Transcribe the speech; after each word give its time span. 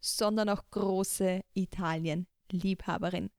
sondern 0.00 0.48
auch 0.48 0.62
große 0.70 1.40
Italien-Liebhaberin. 1.54 3.30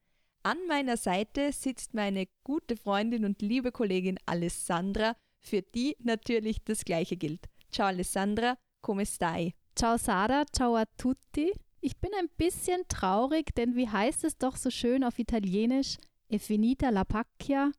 An 0.42 0.58
meiner 0.68 0.96
Seite 0.96 1.52
sitzt 1.52 1.94
meine 1.94 2.26
gute 2.44 2.76
Freundin 2.76 3.24
und 3.24 3.42
liebe 3.42 3.72
Kollegin 3.72 4.18
Alessandra, 4.26 5.16
für 5.40 5.62
die 5.62 5.96
natürlich 6.00 6.62
das 6.64 6.84
Gleiche 6.84 7.16
gilt. 7.16 7.46
Ciao 7.70 7.88
Alessandra, 7.88 8.56
come 8.80 9.04
stai? 9.04 9.54
Ciao 9.74 9.96
Sarah, 9.96 10.44
ciao 10.52 10.76
a 10.76 10.84
tutti. 10.96 11.52
Ich 11.80 11.98
bin 11.98 12.10
ein 12.18 12.28
bisschen 12.36 12.82
traurig, 12.88 13.54
denn 13.54 13.76
wie 13.76 13.88
heißt 13.88 14.24
es 14.24 14.36
doch 14.38 14.56
so 14.56 14.70
schön 14.70 15.04
auf 15.04 15.18
Italienisch? 15.18 15.96
E 16.28 16.38
finita 16.38 16.90
la 16.90 17.04
pacchia? 17.04 17.70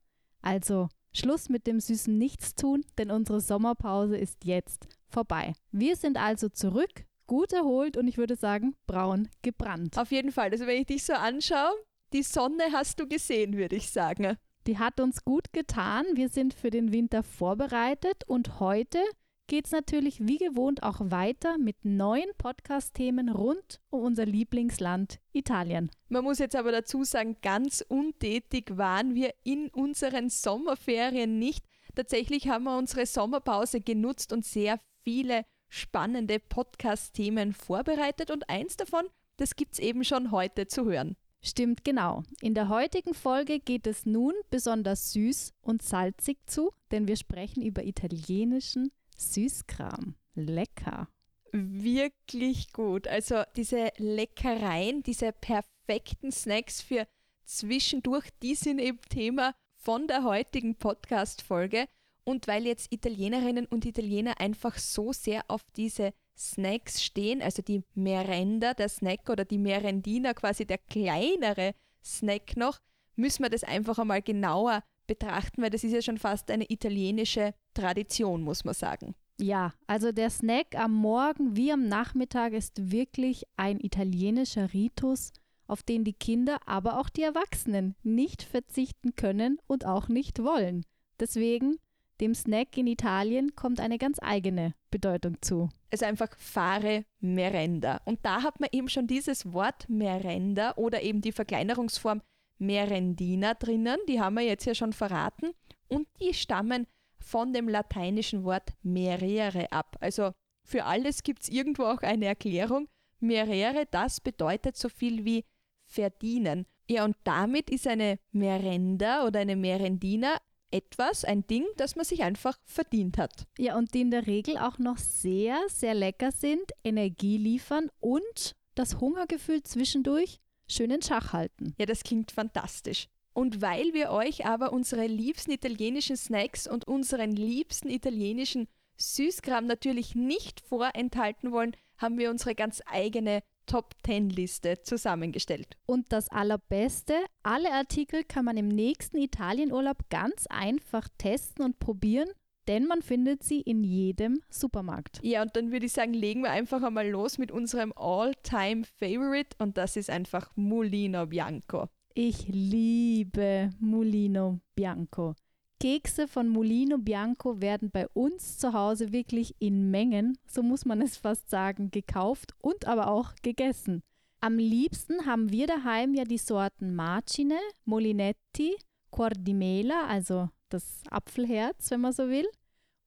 Also 0.42 0.90
Schluss 1.12 1.50
mit 1.50 1.68
dem 1.68 1.80
süßen 1.80 2.18
Nichtstun, 2.18 2.86
denn 2.98 3.12
unsere 3.12 3.42
Sommerpause 3.42 4.18
ist 4.18 4.46
jetzt 4.46 4.88
vorbei. 5.08 5.54
Wir 5.72 5.96
sind 5.96 6.18
also 6.18 6.50
zurück, 6.50 7.06
gut 7.30 7.54
erholt 7.54 7.96
und 7.96 8.08
ich 8.08 8.18
würde 8.18 8.36
sagen, 8.36 8.76
braun 8.88 9.30
gebrannt. 9.44 10.00
Auf 10.00 10.12
jeden 10.12 10.32
Fall. 10.32 10.50
Also 10.50 10.66
wenn 10.66 10.82
ich 10.82 10.88
dich 10.88 11.04
so 11.04 11.14
anschaue, 11.14 11.76
die 12.12 12.24
Sonne 12.24 12.64
hast 12.74 13.00
du 13.00 13.08
gesehen, 13.08 13.56
würde 13.56 13.76
ich 13.76 13.92
sagen. 13.92 14.36
Die 14.66 14.80
hat 14.80 15.00
uns 15.00 15.24
gut 15.24 15.54
getan. 15.54 16.06
Wir 16.16 16.30
sind 16.30 16.56
für 16.56 16.72
den 16.72 16.92
Winter 16.92 17.22
vorbereitet 17.22 18.24
und 18.26 18.60
heute 18.60 18.98
geht 19.46 19.68
es 19.68 19.72
natürlich 19.72 20.26
wie 20.26 20.38
gewohnt 20.38 20.82
auch 20.82 21.02
weiter 21.04 21.60
mit 21.60 21.86
neuen 21.86 22.32
Podcast-Themen 22.40 23.30
rund 23.30 23.80
um 23.92 24.02
unser 24.02 24.26
Lieblingsland 24.26 25.20
Italien. 25.32 25.92
Man 26.08 26.24
muss 26.24 26.40
jetzt 26.40 26.56
aber 26.56 26.72
dazu 26.72 27.04
sagen, 27.04 27.38
ganz 27.44 27.86
untätig 27.88 28.76
waren 28.76 29.14
wir 29.14 29.36
in 29.44 29.70
unseren 29.70 30.30
Sommerferien 30.30 31.38
nicht. 31.38 31.64
Tatsächlich 31.94 32.48
haben 32.48 32.64
wir 32.64 32.76
unsere 32.76 33.06
Sommerpause 33.06 33.82
genutzt 33.82 34.34
und 34.34 34.46
sehr 34.46 34.80
viele 35.04 35.46
spannende 35.70 36.40
Podcast-Themen 36.40 37.54
vorbereitet 37.54 38.32
und 38.32 38.50
eins 38.50 38.76
davon, 38.76 39.06
das 39.38 39.56
gibt 39.56 39.74
es 39.74 39.80
eben 39.80 40.04
schon 40.04 40.32
heute 40.32 40.68
zu 40.68 40.86
hören. 40.86 41.16
Stimmt 41.42 41.86
genau. 41.86 42.24
In 42.42 42.54
der 42.54 42.68
heutigen 42.68 43.14
Folge 43.14 43.60
geht 43.60 43.88
es 43.88 44.06
nun 44.06 44.34
besonders 44.50 45.14
süß 45.14 45.54
und 45.62 45.82
salzig 45.82 46.38
zu, 46.48 46.74
denn 46.92 47.08
wir 47.08 47.16
sprechen 47.16 47.64
über 47.64 47.84
italienischen 47.84 48.92
Süßkram. 49.16 50.16
Lecker. 50.36 51.08
Wirklich 51.52 52.74
gut. 52.74 53.08
Also 53.08 53.44
diese 53.56 53.92
Leckereien, 53.98 55.02
diese 55.04 55.32
perfekten 55.32 56.32
Snacks 56.32 56.82
für 56.82 57.08
zwischendurch, 57.46 58.30
die 58.42 58.56
sind 58.56 58.80
eben 58.80 59.00
Thema 59.10 59.56
von 59.78 60.08
der 60.08 60.24
heutigen 60.24 60.76
Podcast-Folge. 60.76 61.88
Und 62.30 62.46
weil 62.46 62.68
jetzt 62.68 62.94
Italienerinnen 62.94 63.66
und 63.66 63.86
Italiener 63.86 64.40
einfach 64.40 64.78
so 64.78 65.12
sehr 65.12 65.42
auf 65.48 65.64
diese 65.76 66.14
Snacks 66.38 67.02
stehen, 67.04 67.42
also 67.42 67.64
die 67.64 67.82
Merenda, 67.96 68.76
der 68.76 68.88
Snack 68.88 69.28
oder 69.32 69.46
die 69.46 69.58
Merendina, 69.58 70.36
quasi 70.36 70.68
der 70.68 70.78
kleinere 70.78 71.74
Snack 72.06 72.56
noch, 72.56 72.78
müssen 73.16 73.42
wir 73.42 73.50
das 73.50 73.64
einfach 73.64 73.98
einmal 73.98 74.22
genauer 74.22 74.84
betrachten, 75.08 75.64
weil 75.64 75.72
das 75.72 75.84
ist 75.84 75.92
ja 75.92 76.04
schon 76.04 76.20
fast 76.20 76.52
eine 76.52 76.70
italienische 76.70 77.56
Tradition, 77.74 78.44
muss 78.44 78.64
man 78.64 78.76
sagen. 78.76 79.16
Ja, 79.40 79.74
also 79.88 80.12
der 80.12 80.30
Snack 80.30 80.76
am 80.76 80.94
Morgen 80.94 81.56
wie 81.56 81.72
am 81.72 81.88
Nachmittag 81.88 82.54
ist 82.54 82.92
wirklich 82.92 83.46
ein 83.58 83.80
italienischer 83.80 84.72
Ritus, 84.72 85.34
auf 85.66 85.82
den 85.82 86.04
die 86.04 86.14
Kinder, 86.14 86.60
aber 86.68 87.00
auch 87.00 87.10
die 87.10 87.24
Erwachsenen 87.24 87.96
nicht 88.04 88.44
verzichten 88.44 89.16
können 89.16 89.58
und 89.66 89.84
auch 89.84 90.10
nicht 90.10 90.44
wollen. 90.44 90.86
Deswegen, 91.20 91.80
dem 92.22 92.36
Snack 92.36 92.78
in 92.78 92.88
Italien 92.88 93.56
kommt 93.56 93.80
eine 93.80 93.98
ganz 93.98 94.18
eigene 94.22 94.74
Bedeutung 94.92 95.38
zu. 95.42 95.70
Also 95.92 96.06
einfach 96.06 96.30
Fare 96.38 97.06
Merenda. 97.20 98.02
Und 98.06 98.20
da 98.24 98.44
hat 98.44 98.60
man 98.60 98.70
eben 98.72 98.90
schon 98.90 99.08
dieses 99.08 99.52
Wort 99.54 99.88
Merenda 99.90 100.74
oder 100.76 101.02
eben 101.02 101.22
die 101.22 101.32
Verkleinerungsform 101.32 102.22
Merendina 102.60 103.54
drinnen, 103.54 103.98
die 104.08 104.20
haben 104.20 104.36
wir 104.36 104.44
jetzt 104.44 104.66
ja 104.66 104.76
schon 104.76 104.92
verraten 104.94 105.52
und 105.88 106.08
die 106.20 106.34
stammen 106.34 106.88
von 107.20 107.54
dem 107.54 107.70
lateinischen 107.70 108.44
Wort 108.44 108.74
merere 108.82 109.72
ab. 109.72 109.98
Also 110.02 110.32
für 110.64 110.86
alles 110.86 111.24
gibt 111.24 111.44
es 111.44 111.50
irgendwo 111.50 111.84
auch 111.84 112.02
eine 112.02 112.26
Erklärung. 112.26 112.88
Merere, 113.20 113.86
das 113.90 114.22
bedeutet 114.22 114.78
so 114.78 114.90
viel 114.90 115.26
wie 115.26 115.46
verdienen. 115.86 116.66
Ja, 116.90 117.06
und 117.06 117.16
damit 117.24 117.70
ist 117.70 117.88
eine 117.88 118.20
Merenda 118.32 119.26
oder 119.26 119.40
eine 119.40 119.56
Merendina 119.56 120.38
etwas, 120.72 121.26
ein 121.26 121.46
Ding, 121.48 121.66
das 121.78 121.96
man 121.96 122.06
sich 122.06 122.24
einfach 122.24 122.58
verdient 122.64 123.18
hat. 123.18 123.48
Ja, 123.58 123.78
und 123.78 123.94
die 123.94 124.02
in 124.02 124.12
der 124.12 124.28
Regel 124.28 124.58
auch 124.58 124.78
noch 124.78 124.98
sehr, 124.98 125.58
sehr 125.68 125.94
lecker 125.94 126.32
sind, 126.32 126.72
Energie 126.84 127.38
liefern 127.38 127.90
und 128.00 128.56
das 128.76 129.00
Hungergefühl 129.00 129.64
zwischendurch 129.64 130.40
schön 130.68 130.92
in 130.92 131.02
Schach 131.02 131.34
halten. 131.34 131.74
Ja, 131.78 131.86
das 131.86 132.04
klingt 132.04 132.32
fantastisch. 132.32 133.08
Und 133.34 133.62
weil 133.62 133.94
wir 133.94 134.12
euch 134.12 134.46
aber 134.46 134.74
unsere 134.74 135.08
liebsten 135.08 135.52
italienischen 135.52 136.18
Snacks 136.18 136.68
und 136.68 136.88
unseren 136.88 137.32
liebsten 137.32 137.90
italienischen 137.90 138.68
Süßkram 138.98 139.66
natürlich 139.66 140.16
nicht 140.16 140.60
vorenthalten 140.62 141.52
wollen, 141.52 141.76
haben 141.98 142.18
wir 142.18 142.30
unsere 142.30 142.56
ganz 142.56 142.82
eigene 142.86 143.42
Top 143.70 143.94
10 144.04 144.32
Liste 144.32 144.82
zusammengestellt. 144.82 145.78
Und 145.86 146.12
das 146.12 146.30
Allerbeste, 146.30 147.14
alle 147.44 147.72
Artikel 147.72 148.24
kann 148.24 148.44
man 148.44 148.58
im 148.58 148.68
nächsten 148.68 149.18
Italienurlaub 149.18 150.10
ganz 150.10 150.48
einfach 150.50 151.08
testen 151.20 151.64
und 151.64 151.80
probieren, 151.80 152.30
denn 152.68 152.88
man 152.88 153.04
findet 153.04 153.44
sie 153.44 153.62
in 153.62 153.84
jedem 153.84 154.42
Supermarkt. 154.50 155.20
Ja, 155.22 155.44
und 155.44 155.56
dann 155.56 155.72
würde 155.72 155.86
ich 155.86 155.94
sagen, 155.94 156.14
legen 156.14 156.42
wir 156.42 156.50
einfach 156.50 156.82
einmal 156.82 157.08
los 157.08 157.38
mit 157.38 157.52
unserem 157.52 157.94
All-Time 157.96 158.86
Favorite 158.86 159.56
und 159.60 159.78
das 159.78 159.96
ist 159.96 160.10
einfach 160.10 160.52
Mulino 160.56 161.28
Bianco. 161.28 161.90
Ich 162.16 162.48
liebe 162.48 163.70
Mulino 163.80 164.62
Bianco. 164.76 165.36
Kekse 165.80 166.28
von 166.28 166.50
Mulino 166.50 166.98
Bianco 166.98 167.62
werden 167.62 167.90
bei 167.90 168.08
uns 168.10 168.58
zu 168.58 168.74
Hause 168.74 169.14
wirklich 169.14 169.56
in 169.60 169.90
Mengen, 169.90 170.38
so 170.46 170.62
muss 170.62 170.84
man 170.84 171.02
es 171.02 171.16
fast 171.16 171.50
sagen, 171.50 171.90
gekauft 171.90 172.54
und 172.60 172.86
aber 172.86 173.08
auch 173.08 173.34
gegessen. 173.42 174.04
Am 174.42 174.58
liebsten 174.58 175.26
haben 175.26 175.52
wir 175.52 175.68
daheim 175.68 176.14
ja 176.14 176.26
die 176.26 176.38
Sorten 176.38 176.96
Marcine, 176.96 177.60
Molinetti, 177.86 178.76
Cordimela, 179.10 180.06
also 180.08 180.50
das 180.68 181.02
Apfelherz, 181.10 181.92
wenn 181.92 182.02
man 182.02 182.12
so 182.12 182.28
will, 182.28 182.48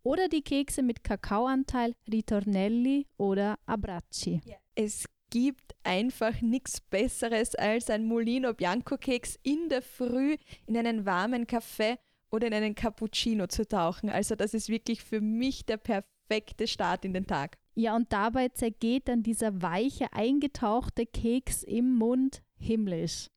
oder 0.02 0.28
die 0.28 0.42
Kekse 0.42 0.82
mit 0.82 1.04
Kakaoanteil 1.04 1.94
Ritornelli 2.10 3.06
oder 3.18 3.58
Abbracci. 3.66 4.40
Es 4.74 5.04
gibt 5.28 5.74
einfach 5.84 6.40
nichts 6.40 6.80
Besseres 6.80 7.54
als 7.54 7.90
ein 7.90 8.06
Molino 8.06 8.54
Bianco 8.54 8.96
Keks 8.96 9.38
in 9.42 9.68
der 9.68 9.82
Früh 9.82 10.36
in 10.66 10.76
einen 10.76 11.04
warmen 11.04 11.46
Kaffee 11.46 11.98
oder 12.32 12.46
in 12.48 12.54
einen 12.54 12.74
Cappuccino 12.74 13.46
zu 13.46 13.66
tauchen. 13.66 14.10
Also 14.10 14.34
das 14.34 14.54
ist 14.54 14.68
wirklich 14.68 15.02
für 15.02 15.20
mich 15.20 15.66
der 15.66 15.76
perfekte 15.76 16.66
Start 16.66 17.04
in 17.04 17.12
den 17.12 17.26
Tag. 17.26 17.58
Ja, 17.74 17.94
und 17.94 18.12
dabei 18.12 18.48
zergeht 18.48 19.08
dann 19.08 19.22
dieser 19.22 19.62
weiche, 19.62 20.12
eingetauchte 20.12 21.06
Keks 21.06 21.62
im 21.62 21.94
Mund 21.96 22.42
himmlisch. 22.58 23.28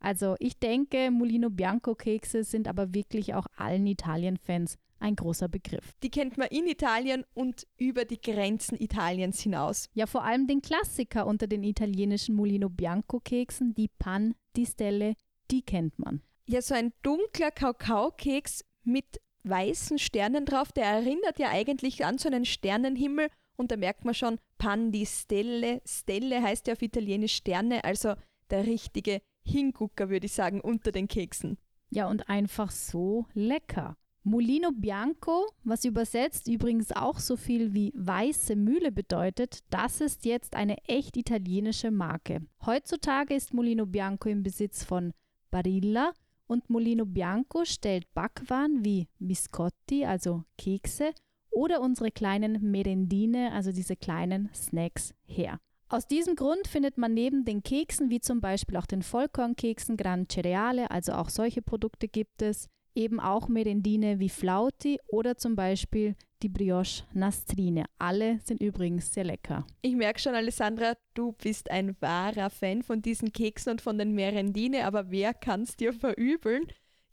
Also 0.00 0.36
ich 0.38 0.58
denke, 0.58 1.10
Molino 1.10 1.50
Bianco 1.50 1.94
Kekse 1.94 2.44
sind 2.44 2.68
aber 2.68 2.94
wirklich 2.94 3.34
auch 3.34 3.46
allen 3.56 3.86
Italien-Fans 3.86 4.76
ein 4.98 5.16
großer 5.16 5.48
Begriff. 5.48 5.92
Die 6.02 6.10
kennt 6.10 6.38
man 6.38 6.48
in 6.48 6.66
Italien 6.66 7.24
und 7.34 7.66
über 7.78 8.04
die 8.04 8.20
Grenzen 8.20 8.78
Italiens 8.78 9.40
hinaus. 9.40 9.88
Ja, 9.94 10.06
vor 10.06 10.24
allem 10.24 10.46
den 10.46 10.62
Klassiker 10.62 11.26
unter 11.26 11.46
den 11.46 11.64
italienischen 11.64 12.34
Molino 12.34 12.68
Bianco 12.68 13.20
Keksen, 13.20 13.74
die 13.74 13.88
Pan 13.98 14.34
di 14.56 14.66
Stelle, 14.66 15.14
die 15.50 15.62
kennt 15.62 15.98
man. 15.98 16.22
Ja, 16.50 16.60
so 16.60 16.74
ein 16.74 16.92
dunkler 17.02 17.52
Kakaokeks 17.52 18.64
mit 18.82 19.20
weißen 19.44 20.00
Sternen 20.00 20.46
drauf, 20.46 20.72
der 20.72 20.84
erinnert 20.84 21.38
ja 21.38 21.48
eigentlich 21.50 22.04
an 22.04 22.18
so 22.18 22.28
einen 22.28 22.44
Sternenhimmel 22.44 23.28
und 23.56 23.70
da 23.70 23.76
merkt 23.76 24.04
man 24.04 24.14
schon 24.14 24.40
Pan 24.58 24.90
di 24.90 25.06
Stelle. 25.06 25.80
Stelle 25.86 26.42
heißt 26.42 26.66
ja 26.66 26.72
auf 26.72 26.82
Italienisch 26.82 27.36
Sterne, 27.36 27.84
also 27.84 28.14
der 28.50 28.66
richtige 28.66 29.22
Hingucker, 29.44 30.10
würde 30.10 30.26
ich 30.26 30.32
sagen, 30.32 30.60
unter 30.60 30.90
den 30.90 31.06
Keksen. 31.06 31.56
Ja, 31.88 32.08
und 32.08 32.28
einfach 32.28 32.72
so 32.72 33.26
lecker. 33.32 33.96
Mulino 34.24 34.72
Bianco, 34.72 35.46
was 35.62 35.84
übersetzt 35.84 36.48
übrigens 36.48 36.90
auch 36.90 37.20
so 37.20 37.36
viel 37.36 37.74
wie 37.74 37.92
weiße 37.94 38.56
Mühle 38.56 38.90
bedeutet, 38.90 39.60
das 39.70 40.00
ist 40.00 40.24
jetzt 40.24 40.56
eine 40.56 40.78
echt 40.88 41.16
italienische 41.16 41.92
Marke. 41.92 42.44
Heutzutage 42.66 43.34
ist 43.34 43.54
Mulino 43.54 43.86
Bianco 43.86 44.28
im 44.28 44.42
Besitz 44.42 44.82
von 44.82 45.12
Barilla 45.52 46.12
und 46.50 46.68
Mulino 46.68 47.06
Bianco 47.06 47.64
stellt 47.64 48.12
Backwaren 48.12 48.84
wie 48.84 49.06
Biscotti, 49.20 50.04
also 50.04 50.42
Kekse, 50.58 51.12
oder 51.52 51.80
unsere 51.80 52.10
kleinen 52.10 52.70
Merendine, 52.70 53.52
also 53.52 53.70
diese 53.70 53.94
kleinen 53.96 54.50
Snacks, 54.52 55.14
her. 55.24 55.60
Aus 55.88 56.06
diesem 56.06 56.34
Grund 56.34 56.66
findet 56.66 56.98
man 56.98 57.14
neben 57.14 57.44
den 57.44 57.62
Keksen, 57.62 58.10
wie 58.10 58.20
zum 58.20 58.40
Beispiel 58.40 58.76
auch 58.76 58.86
den 58.86 59.02
Vollkornkeksen 59.02 59.96
Gran 59.96 60.28
Cereale, 60.28 60.90
also 60.90 61.12
auch 61.12 61.28
solche 61.28 61.62
Produkte 61.62 62.08
gibt 62.08 62.42
es, 62.42 62.68
eben 62.94 63.20
auch 63.20 63.48
Merendine 63.48 64.18
wie 64.18 64.28
Flauti 64.28 64.98
oder 65.08 65.36
zum 65.36 65.56
Beispiel 65.56 66.16
die 66.42 66.48
Brioche 66.48 67.04
Nastrine. 67.12 67.84
Alle 67.98 68.40
sind 68.44 68.62
übrigens 68.62 69.12
sehr 69.12 69.24
lecker. 69.24 69.66
Ich 69.82 69.94
merke 69.94 70.20
schon, 70.20 70.34
Alessandra, 70.34 70.94
du 71.14 71.32
bist 71.32 71.70
ein 71.70 71.96
wahrer 72.00 72.50
Fan 72.50 72.82
von 72.82 73.02
diesen 73.02 73.32
Keksen 73.32 73.72
und 73.72 73.80
von 73.80 73.98
den 73.98 74.14
Merendine, 74.14 74.86
aber 74.86 75.10
wer 75.10 75.34
kann 75.34 75.62
es 75.62 75.76
dir 75.76 75.92
verübeln? 75.92 76.66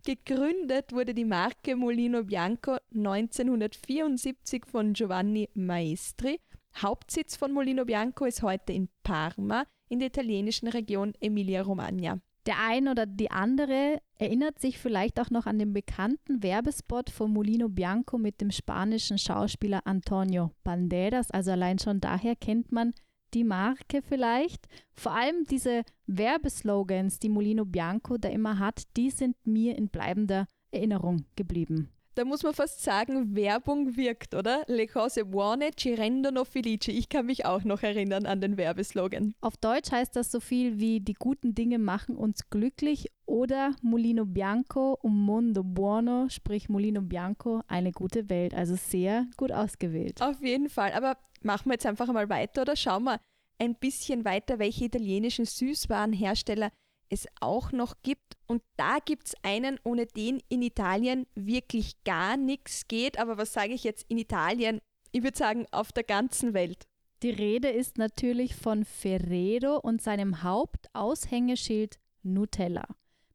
Gegründet 0.05 0.93
wurde 0.93 1.13
die 1.13 1.25
Marke 1.25 1.75
Molino 1.75 2.23
Bianco 2.23 2.77
1974 2.95 4.65
von 4.65 4.93
Giovanni 4.93 5.49
Maestri. 5.53 6.39
Hauptsitz 6.81 7.35
von 7.35 7.51
Molino 7.51 7.83
Bianco 7.83 8.25
ist 8.25 8.41
heute 8.41 8.71
in 8.71 8.87
Parma 9.03 9.65
in 9.89 9.99
der 9.99 10.07
italienischen 10.07 10.67
Region 10.67 11.13
Emilia-Romagna. 11.19 12.21
Der 12.47 12.59
ein 12.59 12.87
oder 12.87 13.05
die 13.05 13.29
andere 13.29 13.99
erinnert 14.17 14.59
sich 14.59 14.79
vielleicht 14.79 15.19
auch 15.19 15.29
noch 15.29 15.47
an 15.47 15.59
den 15.59 15.73
bekannten 15.73 16.41
Werbespot 16.41 17.09
von 17.09 17.31
Molino 17.31 17.67
Bianco 17.67 18.17
mit 18.17 18.39
dem 18.39 18.51
spanischen 18.51 19.17
Schauspieler 19.17 19.81
Antonio 19.85 20.51
Banderas. 20.63 21.29
Also 21.29 21.51
allein 21.51 21.77
schon 21.77 21.99
daher 21.99 22.37
kennt 22.37 22.71
man 22.71 22.93
die 23.33 23.43
Marke 23.43 24.01
vielleicht. 24.01 24.65
Vor 24.93 25.13
allem 25.13 25.43
diese 25.43 25.83
Werbeslogans, 26.05 27.19
die 27.19 27.27
Molino 27.27 27.65
Bianco 27.65 28.17
da 28.17 28.29
immer 28.29 28.59
hat, 28.59 28.83
die 28.95 29.09
sind 29.09 29.35
mir 29.45 29.77
in 29.77 29.89
bleibender 29.89 30.47
Erinnerung 30.71 31.25
geblieben 31.35 31.89
da 32.17 32.25
muss 32.25 32.41
man 32.41 32.53
fast 32.53 32.83
sagen, 32.83 33.35
Werbung 33.35 33.95
wirkt, 33.95 34.33
oder? 34.33 34.63
Le 34.67 34.87
cose 34.87 35.23
buone 35.23 35.69
ci 35.75 35.93
rendono 35.93 36.45
felici. 36.45 36.91
Ich 36.91 37.09
kann 37.09 37.27
mich 37.27 37.45
auch 37.45 37.63
noch 37.63 37.83
erinnern 37.83 38.25
an 38.25 38.41
den 38.41 38.57
Werbeslogan. 38.57 39.35
Auf 39.39 39.55
Deutsch 39.57 39.91
heißt 39.91 40.15
das 40.15 40.31
so 40.31 40.39
viel 40.39 40.79
wie 40.79 40.99
die 40.99 41.13
guten 41.13 41.53
Dinge 41.53 41.77
machen 41.77 42.15
uns 42.17 42.49
glücklich 42.49 43.11
oder 43.27 43.75
Molino 43.83 44.25
Bianco, 44.25 44.97
un 45.03 45.15
mondo 45.15 45.63
buono, 45.63 46.27
sprich 46.29 46.69
Molino 46.69 47.01
Bianco, 47.01 47.61
eine 47.67 47.91
gute 47.91 48.29
Welt. 48.29 48.55
Also 48.55 48.75
sehr 48.75 49.27
gut 49.37 49.51
ausgewählt. 49.51 50.19
Auf 50.19 50.41
jeden 50.41 50.69
Fall. 50.69 50.93
Aber 50.93 51.17
machen 51.43 51.65
wir 51.65 51.73
jetzt 51.73 51.85
einfach 51.85 52.11
mal 52.11 52.29
weiter 52.29 52.63
oder 52.63 52.75
schauen 52.75 53.03
wir 53.03 53.19
ein 53.59 53.75
bisschen 53.75 54.25
weiter, 54.25 54.57
welche 54.57 54.85
italienischen 54.85 55.45
Süßwarenhersteller 55.45 56.71
es 57.09 57.27
auch 57.39 57.71
noch 57.71 57.95
gibt. 58.03 58.37
Und 58.47 58.61
da 58.75 58.97
gibt 59.03 59.27
es 59.27 59.35
einen, 59.43 59.79
ohne 59.83 60.05
den 60.05 60.41
in 60.49 60.61
Italien 60.61 61.27
wirklich 61.35 62.03
gar 62.03 62.37
nichts 62.37 62.87
geht. 62.87 63.19
Aber 63.19 63.37
was 63.37 63.53
sage 63.53 63.73
ich 63.73 63.83
jetzt 63.83 64.05
in 64.09 64.17
Italien? 64.17 64.79
Ich 65.11 65.23
würde 65.23 65.37
sagen, 65.37 65.65
auf 65.71 65.91
der 65.91 66.03
ganzen 66.03 66.53
Welt. 66.53 66.87
Die 67.23 67.31
Rede 67.31 67.69
ist 67.69 67.97
natürlich 67.97 68.55
von 68.55 68.85
Ferrero 68.85 69.77
und 69.77 70.01
seinem 70.01 70.43
Hauptaushängeschild 70.43 71.97
Nutella. 72.21 72.85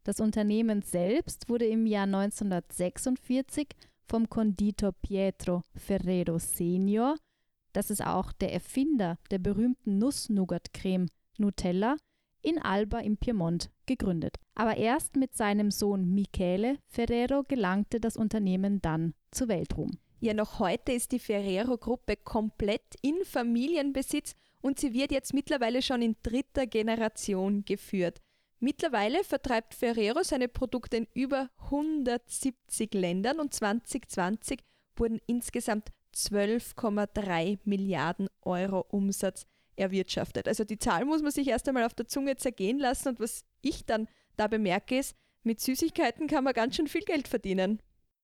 Das 0.04 0.20
Unternehmen 0.20 0.82
selbst 0.82 1.48
wurde 1.48 1.66
im 1.66 1.86
Jahr 1.86 2.04
1946 2.04 3.69
vom 4.04 4.28
Konditor 4.28 4.92
Pietro 4.92 5.62
Ferrero 5.74 6.38
Senior, 6.38 7.16
das 7.72 7.90
ist 7.90 8.04
auch 8.04 8.32
der 8.32 8.52
Erfinder 8.52 9.19
der 9.30 9.38
berühmten 9.38 9.98
Nuss-Nougat-Creme 9.98 11.08
Nutella, 11.38 11.96
in 12.42 12.58
Alba 12.60 13.00
im 13.00 13.16
Piemont 13.16 13.70
gegründet. 13.86 14.36
Aber 14.54 14.76
erst 14.76 15.16
mit 15.16 15.34
seinem 15.34 15.70
Sohn 15.70 16.14
Michele 16.14 16.78
Ferrero 16.88 17.44
gelangte 17.44 18.00
das 18.00 18.16
Unternehmen 18.16 18.82
dann 18.82 19.14
zu 19.30 19.48
Weltruhm. 19.48 19.98
Ja, 20.20 20.34
noch 20.34 20.58
heute 20.60 20.92
ist 20.92 21.12
die 21.12 21.18
Ferrero-Gruppe 21.18 22.16
komplett 22.16 22.94
in 23.02 23.16
Familienbesitz 23.24 24.34
und 24.60 24.78
sie 24.78 24.92
wird 24.92 25.10
jetzt 25.10 25.34
mittlerweile 25.34 25.82
schon 25.82 26.02
in 26.02 26.16
dritter 26.22 26.66
Generation 26.66 27.64
geführt. 27.64 28.20
Mittlerweile 28.60 29.24
vertreibt 29.24 29.74
Ferrero 29.74 30.22
seine 30.22 30.46
Produkte 30.46 30.98
in 30.98 31.08
über 31.14 31.50
170 31.64 32.94
Ländern 32.94 33.40
und 33.40 33.52
2020 33.52 34.60
wurden 34.94 35.20
insgesamt 35.26 35.88
12,3 36.14 37.58
Milliarden 37.64 38.28
Euro 38.42 38.86
Umsatz 38.88 39.46
erwirtschaftet. 39.76 40.48
Also 40.48 40.64
die 40.64 40.78
Zahl 40.78 41.04
muss 41.04 41.22
man 41.22 41.30
sich 41.30 41.48
erst 41.48 41.69
einmal 41.69 41.84
auf 41.84 41.94
der 41.94 42.06
Zunge 42.06 42.36
zergehen 42.36 42.78
lassen 42.78 43.08
und 43.08 43.20
was 43.20 43.44
ich 43.60 43.84
dann 43.84 44.08
da 44.36 44.46
bemerke 44.46 44.98
ist, 44.98 45.16
mit 45.42 45.60
Süßigkeiten 45.60 46.28
kann 46.28 46.44
man 46.44 46.54
ganz 46.54 46.76
schön 46.76 46.86
viel 46.86 47.02
Geld 47.02 47.28
verdienen. 47.28 47.80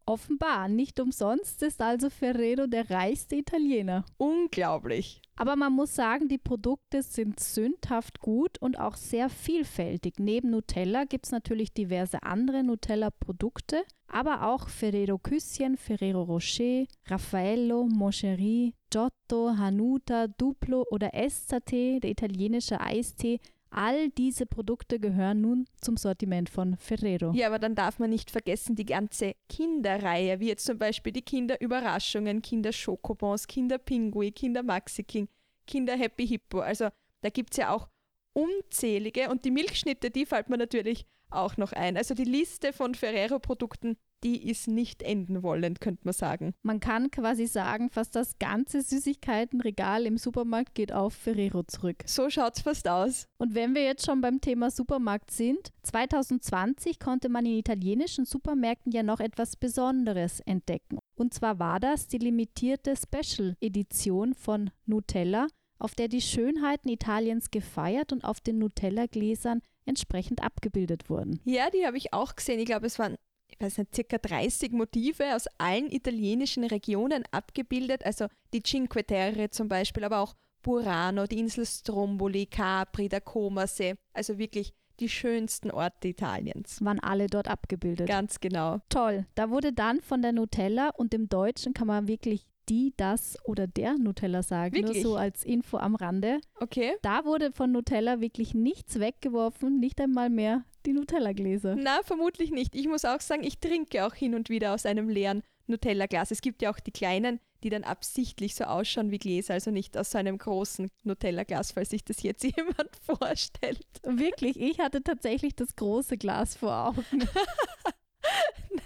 Offenbar, 0.09 0.69
nicht 0.69 1.01
umsonst 1.01 1.63
ist 1.63 1.83
also 1.83 2.09
Ferrero 2.09 2.67
der 2.67 2.89
reichste 2.89 3.37
Italiener. 3.37 4.07
Unglaublich. 4.17 5.21
Aber 5.37 5.55
man 5.55 5.75
muss 5.75 5.95
sagen, 5.95 6.29
die 6.29 6.39
Produkte 6.39 7.03
sind 7.03 7.39
sündhaft 7.39 8.19
gut 8.21 8.57
und 8.63 8.81
auch 8.81 8.97
sehr 8.97 9.29
vielfältig. 9.29 10.15
Neben 10.19 10.49
Nutella 10.49 11.05
gibt 11.05 11.27
es 11.27 11.31
natürlich 11.31 11.75
diverse 11.75 12.23
andere 12.23 12.65
Nutella-Produkte, 12.65 13.85
aber 14.07 14.47
auch 14.47 14.71
Ferrero 14.71 15.19
Küsschen, 15.19 15.77
Ferrero 15.77 16.23
Rocher, 16.23 16.87
Raffaello, 17.05 17.85
Moncherie, 17.85 18.73
Giotto, 18.89 19.59
Hanuta, 19.59 20.27
Duplo 20.27 20.87
oder 20.91 21.13
Estate, 21.13 22.01
der 22.01 22.11
italienische 22.11 22.81
Eistee, 22.81 23.41
All 23.71 24.09
diese 24.11 24.47
Produkte 24.47 24.99
gehören 24.99 25.43
nun 25.43 25.67
zum 25.81 25.97
Sortiment 25.97 26.49
von 26.49 26.77
Ferrero. 26.79 27.33
Ja, 27.35 27.49
aber 27.49 27.59
dann 27.59 27.75
darf 27.75 27.99
man 27.99 28.11
nicht 28.11 28.31
vergessen 28.31 28.77
die 28.77 28.87
ganze 28.87 29.35
Kinderreihe, 29.49 30.41
wie 30.41 30.49
jetzt 30.49 30.65
zum 30.65 30.79
Beispiel 30.79 31.13
die 31.13 31.23
Kinderüberraschungen, 31.23 32.41
Kinder 32.41 32.73
Schokobons, 32.73 33.47
Kinder 33.47 33.79
Pinguin, 33.79 34.35
Kinder 34.35 34.63
Maxi 34.63 35.05
King, 35.05 35.29
Kinder 35.67 35.97
Happy 35.97 36.27
Hippo. 36.27 36.61
Also 36.61 36.89
da 37.21 37.29
gibt 37.29 37.53
es 37.53 37.59
ja 37.59 37.75
auch 37.75 37.89
unzählige 38.33 39.29
und 39.29 39.45
die 39.45 39.51
Milchschnitte, 39.51 40.11
die 40.11 40.25
fällt 40.25 40.49
mir 40.49 40.59
natürlich 40.59 41.07
auch 41.31 41.57
noch 41.57 41.73
ein. 41.73 41.97
Also 41.97 42.15
die 42.15 42.25
Liste 42.25 42.73
von 42.73 42.95
Ferrero-Produkten, 42.95 43.99
die 44.25 44.49
ist 44.49 44.69
nicht 44.69 45.03
enden 45.03 45.43
wollend, 45.43 45.81
könnte 45.81 46.03
man 46.05 46.15
sagen. 46.15 46.55
Man 46.63 46.81
kann 46.81 47.11
quasi 47.11 47.47
sagen, 47.47 47.91
fast 47.91 48.17
das 48.17 48.39
ganze 48.39 48.83
Süßigkeitenregal 48.83 50.07
im 50.07 50.19
Supermarkt 50.19 50.75
geht 50.75 50.93
auf 50.93 51.15
Ferrero 51.15 51.63
zurück. 51.63 52.03
So 52.07 52.31
schaut 52.31 52.57
es 52.57 52.63
fast 52.63 52.89
aus. 52.89 53.27
Und 53.39 53.55
wenn 53.55 53.75
wir 53.75 53.85
jetzt 53.85 54.07
schon 54.07 54.21
beim 54.21 54.41
Thema 54.41 54.71
Supermarkt 54.71 55.31
sind, 55.31 55.71
2020 55.83 56.99
konnte 56.99 57.29
man 57.29 57.47
in 57.47 57.53
italienischen 57.53 58.25
Supermärkten 58.25 58.93
ja 58.93 59.03
noch 59.03 59.21
etwas 59.21 59.57
Besonderes 59.57 60.41
entdecken. 60.41 60.99
Und 61.17 61.35
zwar 61.35 61.59
war 61.59 61.81
das 61.81 62.09
die 62.09 62.19
limitierte 62.19 62.95
Special-Edition 62.97 64.35
von 64.35 64.71
Nutella, 64.87 65.47
auf 65.79 65.95
der 65.95 66.09
die 66.09 66.21
Schönheiten 66.21 66.89
Italiens 66.89 67.51
gefeiert 67.51 68.13
und 68.13 68.25
auf 68.25 68.41
den 68.41 68.59
Nutella-Gläsern 68.59 69.63
entsprechend 69.87 70.43
abgebildet 70.43 71.09
wurden. 71.09 71.41
Ja, 71.45 71.71
die 71.71 71.87
habe 71.87 71.97
ich 71.97 72.13
auch 72.13 72.37
gesehen. 72.37 72.61
Ich 72.61 72.67
glaube, 72.67 72.87
es 72.87 72.99
waren 72.99 73.17
ich 73.59 73.65
weiß 73.65 73.79
nicht, 73.79 73.95
circa 73.95 74.19
30 74.19 74.73
Motive 74.73 75.35
aus 75.35 75.47
allen 75.59 75.91
italienischen 75.91 76.65
Regionen 76.65 77.25
abgebildet, 77.33 78.05
also 78.05 78.27
die 78.53 78.63
Cinque 78.63 79.05
Terre 79.05 79.51
zum 79.51 79.69
Beispiel, 79.69 80.05
aber 80.05 80.21
auch 80.21 80.35
Burano, 80.63 81.27
die 81.27 81.39
Insel 81.39 81.67
Stromboli, 81.67 82.47
Capri, 82.47 83.09
der 83.09 83.21
Comasee, 83.21 83.97
also 84.13 84.39
wirklich 84.39 84.73
die 85.01 85.09
schönsten 85.09 85.71
Orte 85.71 86.09
Italiens. 86.09 86.85
Waren 86.85 87.01
alle 87.01 87.27
dort 87.27 87.49
abgebildet. 87.49 88.09
Ganz 88.09 88.41
genau. 88.41 88.79
Toll. 88.89 89.27
Da 89.35 89.51
wurde 89.51 89.73
dann 89.73 90.01
von 90.01 90.23
der 90.23 90.33
Nutella 90.33 90.91
und 90.91 91.13
dem 91.13 91.29
Deutschen 91.29 91.73
kann 91.75 91.87
man 91.87 92.09
wirklich 92.09 92.47
die, 92.69 92.93
das 92.97 93.37
oder 93.45 93.67
der 93.67 93.95
Nutella 93.95 94.43
sagen. 94.43 94.75
Wirklich? 94.75 95.03
Nur 95.03 95.13
so 95.13 95.17
als 95.17 95.45
Info 95.45 95.79
am 95.79 95.95
Rande. 95.95 96.41
Okay. 96.61 96.93
Da 97.03 97.25
wurde 97.25 97.53
von 97.53 97.73
Nutella 97.73 98.21
wirklich 98.21 98.55
nichts 98.55 99.01
weggeworfen, 99.01 99.81
nicht 99.81 100.01
einmal 100.01 100.31
mehr 100.31 100.65
die 100.89 100.95
Nutella-Gläser. 100.95 101.77
Na, 101.77 102.01
vermutlich 102.03 102.51
nicht. 102.51 102.75
Ich 102.75 102.89
muss 102.89 103.05
auch 103.05 103.21
sagen, 103.21 103.45
ich 103.45 103.59
trinke 103.59 104.07
auch 104.07 104.15
hin 104.15 104.35
und 104.35 104.49
wieder 104.49 104.73
aus 104.75 104.87
einem 104.87 105.11
leeren 105.11 105.43
Nutella-Glas. 105.67 106.31
Es 106.31 106.41
gibt 106.41 106.63
ja 106.63 106.73
auch 106.73 106.81
die 106.81 106.93
kleinen, 106.93 107.41
die 107.63 107.69
dann 107.69 107.85
absichtlich 107.85 108.55
so 108.55 108.65
ausschauen 108.65 109.11
wie 109.11 109.19
Gläser, 109.19 109.53
also 109.55 109.71
nicht 109.71 109.99
aus 109.99 110.13
so 110.13 110.19
einem 110.19 110.39
großen 110.39 110.89
Nutella-Glas, 111.05 111.73
falls 111.73 111.91
sich 111.91 112.05
das 112.05 112.23
jetzt 112.23 112.43
jemand 112.45 112.97
vorstellt. 113.03 113.85
Wirklich, 114.03 114.59
ich 114.59 114.79
hatte 114.79 115.03
tatsächlich 115.03 115.55
das 115.55 115.77
große 115.77 116.17
Glas 116.17 116.57
vor 116.57 116.89
Augen. 116.89 117.05